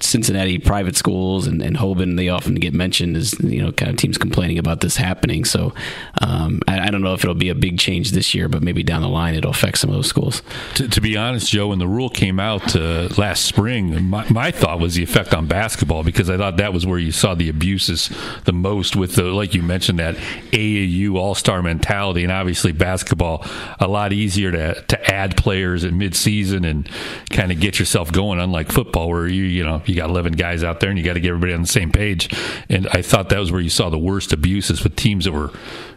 Cincinnati 0.00 0.58
private 0.58 0.96
schools 0.96 1.46
and, 1.46 1.62
and 1.62 1.76
Hoban, 1.76 2.16
they 2.16 2.28
often 2.28 2.54
get 2.54 2.72
mentioned 2.72 3.16
as 3.16 3.38
you 3.40 3.62
know 3.62 3.72
kind 3.72 3.90
of 3.90 3.96
teams 3.96 4.18
complaining 4.18 4.58
about 4.58 4.80
this 4.80 4.96
happening. 4.96 5.44
So 5.44 5.74
um, 6.20 6.60
I, 6.66 6.88
I, 6.88 6.90
don't 6.90 7.02
know 7.02 7.14
if 7.14 7.22
it'll 7.24 7.34
be 7.34 7.48
a 7.48 7.54
big 7.54 7.78
change 7.78 8.12
this 8.12 8.34
year, 8.34 8.48
but 8.48 8.62
maybe 8.62 8.82
down 8.82 9.02
the 9.02 9.08
line 9.08 9.34
it'll 9.34 9.50
affect 9.50 9.78
some 9.78 9.90
of 9.90 9.96
those 9.96 10.06
schools. 10.06 10.42
To, 10.76 10.88
to 10.88 11.00
be 11.00 11.16
honest, 11.16 11.50
Joe, 11.50 11.68
when 11.68 11.78
the 11.78 11.88
rule 11.88 12.08
came 12.08 12.40
out 12.40 12.74
uh, 12.74 13.08
last 13.18 13.44
spring, 13.44 14.08
my, 14.08 14.26
my, 14.30 14.50
thought 14.50 14.80
was 14.80 14.94
the 14.94 15.02
effect 15.02 15.34
on 15.34 15.46
basketball 15.46 16.02
because 16.02 16.30
I 16.30 16.36
thought 16.36 16.56
that 16.56 16.72
was 16.72 16.86
where 16.86 16.98
you 16.98 17.12
saw 17.12 17.34
the 17.34 17.48
abuses 17.48 18.10
the 18.44 18.52
most 18.52 18.96
with 18.96 19.16
the 19.16 19.24
like 19.24 19.54
you 19.54 19.62
mentioned 19.62 19.98
that 19.98 20.16
AAU 20.52 21.16
All 21.16 21.34
Star 21.34 21.62
mentality, 21.62 22.22
and 22.22 22.32
obviously 22.32 22.72
basketball 22.72 23.44
a 23.78 23.88
lot 23.88 24.12
easier 24.12 24.50
to 24.52 24.82
to 24.82 25.14
add 25.14 25.36
players 25.36 25.84
at 25.84 25.92
midseason 25.92 26.68
and 26.68 26.88
kind 27.30 27.52
of 27.52 27.60
get 27.60 27.78
yourself 27.78 28.12
going, 28.12 28.40
unlike 28.40 28.72
football 28.72 29.08
where 29.08 29.28
you 29.28 29.44
you 29.44 29.65
know, 29.66 29.82
you 29.86 29.94
got 29.94 30.10
11 30.10 30.32
guys 30.32 30.64
out 30.64 30.80
there 30.80 30.90
and 30.90 30.98
you 30.98 31.04
got 31.04 31.14
to 31.14 31.20
get 31.20 31.28
everybody 31.28 31.52
on 31.52 31.62
the 31.62 31.68
same 31.68 31.90
page. 31.90 32.30
And 32.68 32.88
I 32.88 33.02
thought 33.02 33.28
that 33.30 33.38
was 33.38 33.52
where 33.52 33.60
you 33.60 33.70
saw 33.70 33.90
the 33.90 33.98
worst 33.98 34.32
abuses 34.32 34.82
with 34.82 34.96
teams 34.96 35.24
that 35.24 35.32
were, 35.32 35.50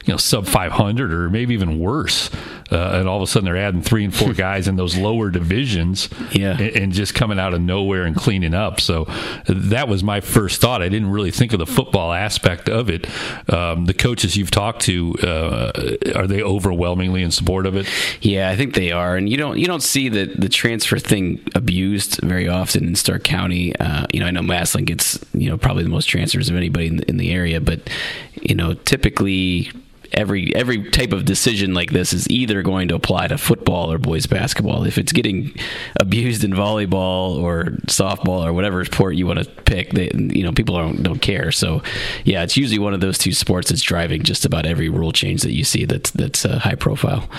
you 0.05 0.13
know, 0.13 0.17
sub 0.17 0.47
500 0.47 1.13
or 1.13 1.29
maybe 1.29 1.53
even 1.53 1.79
worse. 1.79 2.29
Uh, 2.71 2.99
and 2.99 3.07
all 3.07 3.17
of 3.17 3.23
a 3.23 3.27
sudden 3.27 3.45
they're 3.45 3.57
adding 3.57 3.81
three 3.81 4.03
and 4.03 4.15
four 4.15 4.33
guys 4.33 4.67
in 4.67 4.75
those 4.75 4.95
lower 4.95 5.29
divisions 5.29 6.09
yeah. 6.31 6.51
and, 6.51 6.75
and, 6.75 6.93
just 6.93 7.15
coming 7.15 7.39
out 7.39 7.53
of 7.53 7.61
nowhere 7.61 8.03
and 8.03 8.15
cleaning 8.15 8.53
up. 8.53 8.79
So 8.79 9.05
that 9.47 9.87
was 9.87 10.03
my 10.03 10.21
first 10.21 10.61
thought. 10.61 10.81
I 10.81 10.89
didn't 10.89 11.09
really 11.09 11.31
think 11.31 11.53
of 11.53 11.59
the 11.59 11.65
football 11.65 12.13
aspect 12.13 12.69
of 12.69 12.89
it. 12.89 13.07
Um, 13.51 13.85
the 13.85 13.93
coaches 13.93 14.35
you've 14.35 14.51
talked 14.51 14.81
to, 14.83 15.15
uh, 15.23 15.71
are 16.15 16.27
they 16.27 16.41
overwhelmingly 16.41 17.23
in 17.23 17.31
support 17.31 17.65
of 17.65 17.75
it? 17.75 17.87
Yeah, 18.21 18.49
I 18.49 18.55
think 18.55 18.73
they 18.73 18.91
are. 18.91 19.15
And 19.15 19.29
you 19.29 19.37
don't, 19.37 19.57
you 19.57 19.65
don't 19.65 19.83
see 19.83 20.09
the, 20.09 20.25
the 20.25 20.49
transfer 20.49 20.99
thing 20.99 21.41
abused 21.55 22.19
very 22.21 22.47
often 22.47 22.85
in 22.85 22.95
Stark 22.95 23.23
County. 23.23 23.58
Uh, 23.79 24.05
you 24.13 24.19
know, 24.19 24.25
I 24.27 24.31
know 24.31 24.41
Massillon 24.41 24.85
gets, 24.85 25.19
you 25.33 25.49
know, 25.49 25.57
probably 25.57 25.83
the 25.83 25.89
most 25.89 26.05
transfers 26.05 26.49
of 26.49 26.55
anybody 26.55 26.87
in 26.87 26.97
the, 26.97 27.09
in 27.09 27.17
the 27.17 27.31
area, 27.31 27.59
but, 27.59 27.79
you 28.41 28.55
know, 28.55 28.73
typically 28.73 29.71
every 30.19 30.53
every 30.55 30.89
type 30.91 31.13
of 31.13 31.25
decision 31.25 31.73
like 31.73 31.91
this 31.91 32.11
is 32.11 32.29
either 32.29 32.61
going 32.61 32.89
to 32.89 32.95
apply 32.95 33.27
to 33.27 33.37
football 33.37 33.91
or 33.91 33.97
boys 33.97 34.25
basketball. 34.25 34.83
If 34.83 34.97
it's 34.97 35.13
getting 35.13 35.55
abused 35.99 36.43
in 36.43 36.51
volleyball 36.51 37.37
or 37.41 37.63
softball 37.87 38.45
or 38.45 38.51
whatever 38.51 38.83
sport 38.83 39.15
you 39.15 39.25
want 39.25 39.39
to 39.39 39.49
pick, 39.63 39.91
they, 39.91 40.11
you 40.13 40.43
know 40.43 40.51
people 40.51 40.75
don't 40.75 41.01
don't 41.01 41.21
care. 41.21 41.51
So 41.51 41.81
yeah, 42.25 42.43
it's 42.43 42.57
usually 42.57 42.79
one 42.79 42.93
of 42.93 42.99
those 42.99 43.17
two 43.17 43.31
sports 43.31 43.69
that's 43.69 43.81
driving 43.81 44.23
just 44.23 44.45
about 44.45 44.65
every 44.65 44.89
rule 44.89 45.11
change 45.11 45.41
that 45.43 45.53
you 45.53 45.63
see 45.63 45.85
that's 45.85 46.11
that's 46.11 46.45
uh, 46.45 46.59
high 46.59 46.75
profile. 46.75 47.29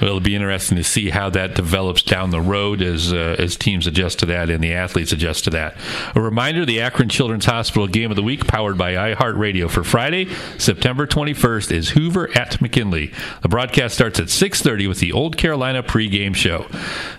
Well, 0.00 0.10
it'll 0.10 0.20
be 0.20 0.36
interesting 0.36 0.76
to 0.76 0.84
see 0.84 1.10
how 1.10 1.30
that 1.30 1.54
develops 1.54 2.02
down 2.02 2.30
the 2.30 2.40
road 2.40 2.80
as 2.82 3.12
uh, 3.12 3.36
as 3.38 3.56
teams 3.56 3.86
adjust 3.86 4.20
to 4.20 4.26
that 4.26 4.48
and 4.48 4.62
the 4.62 4.72
athletes 4.72 5.12
adjust 5.12 5.44
to 5.44 5.50
that. 5.50 5.76
A 6.14 6.20
reminder: 6.20 6.64
the 6.64 6.80
Akron 6.80 7.08
Children's 7.08 7.46
Hospital 7.46 7.88
Game 7.88 8.10
of 8.10 8.16
the 8.16 8.22
Week, 8.22 8.46
powered 8.46 8.78
by 8.78 8.94
iHeartRadio 8.94 9.68
for 9.68 9.82
Friday, 9.82 10.28
September 10.56 11.06
21st, 11.06 11.72
is 11.72 11.90
Hoover 11.90 12.27
at 12.36 12.60
McKinley. 12.60 13.12
The 13.42 13.48
broadcast 13.48 13.94
starts 13.94 14.18
at 14.20 14.26
6:30 14.30 14.86
with 14.86 15.00
the 15.00 15.12
Old 15.12 15.36
Carolina 15.36 15.82
pregame 15.82 16.34
show. 16.34 16.66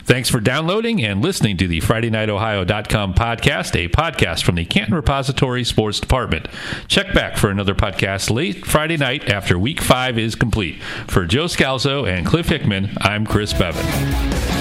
Thanks 0.04 0.30
for 0.30 0.40
downloading 0.40 1.04
and 1.04 1.22
listening 1.22 1.58
to 1.58 1.68
the 1.68 1.82
FridayNightOhio.com 1.82 3.14
podcast, 3.14 3.76
a 3.76 3.90
podcast 3.90 4.44
from 4.44 4.56
the 4.56 4.66
Canton 4.66 4.96
Repository 4.96 5.64
Sports 5.64 6.00
Department. 6.00 6.48
Check 6.88 7.14
back 7.14 7.38
for 7.38 7.50
another 7.50 7.76
podcast 7.76 8.30
late 8.30 8.66
Friday 8.66 8.98
night 8.98 9.30
after 9.30 9.58
Week 9.58 9.82
Five 9.82 10.18
is 10.18 10.36
complete. 10.36 10.82
For 11.08 11.26
Joe 11.26 11.46
Scalzo 11.46 12.08
and 12.08 12.26
Cliff 12.26 12.50
Hickman, 12.50 12.98
I'm 13.02 13.26
Chris 13.26 13.54
Beaven. 13.54 14.59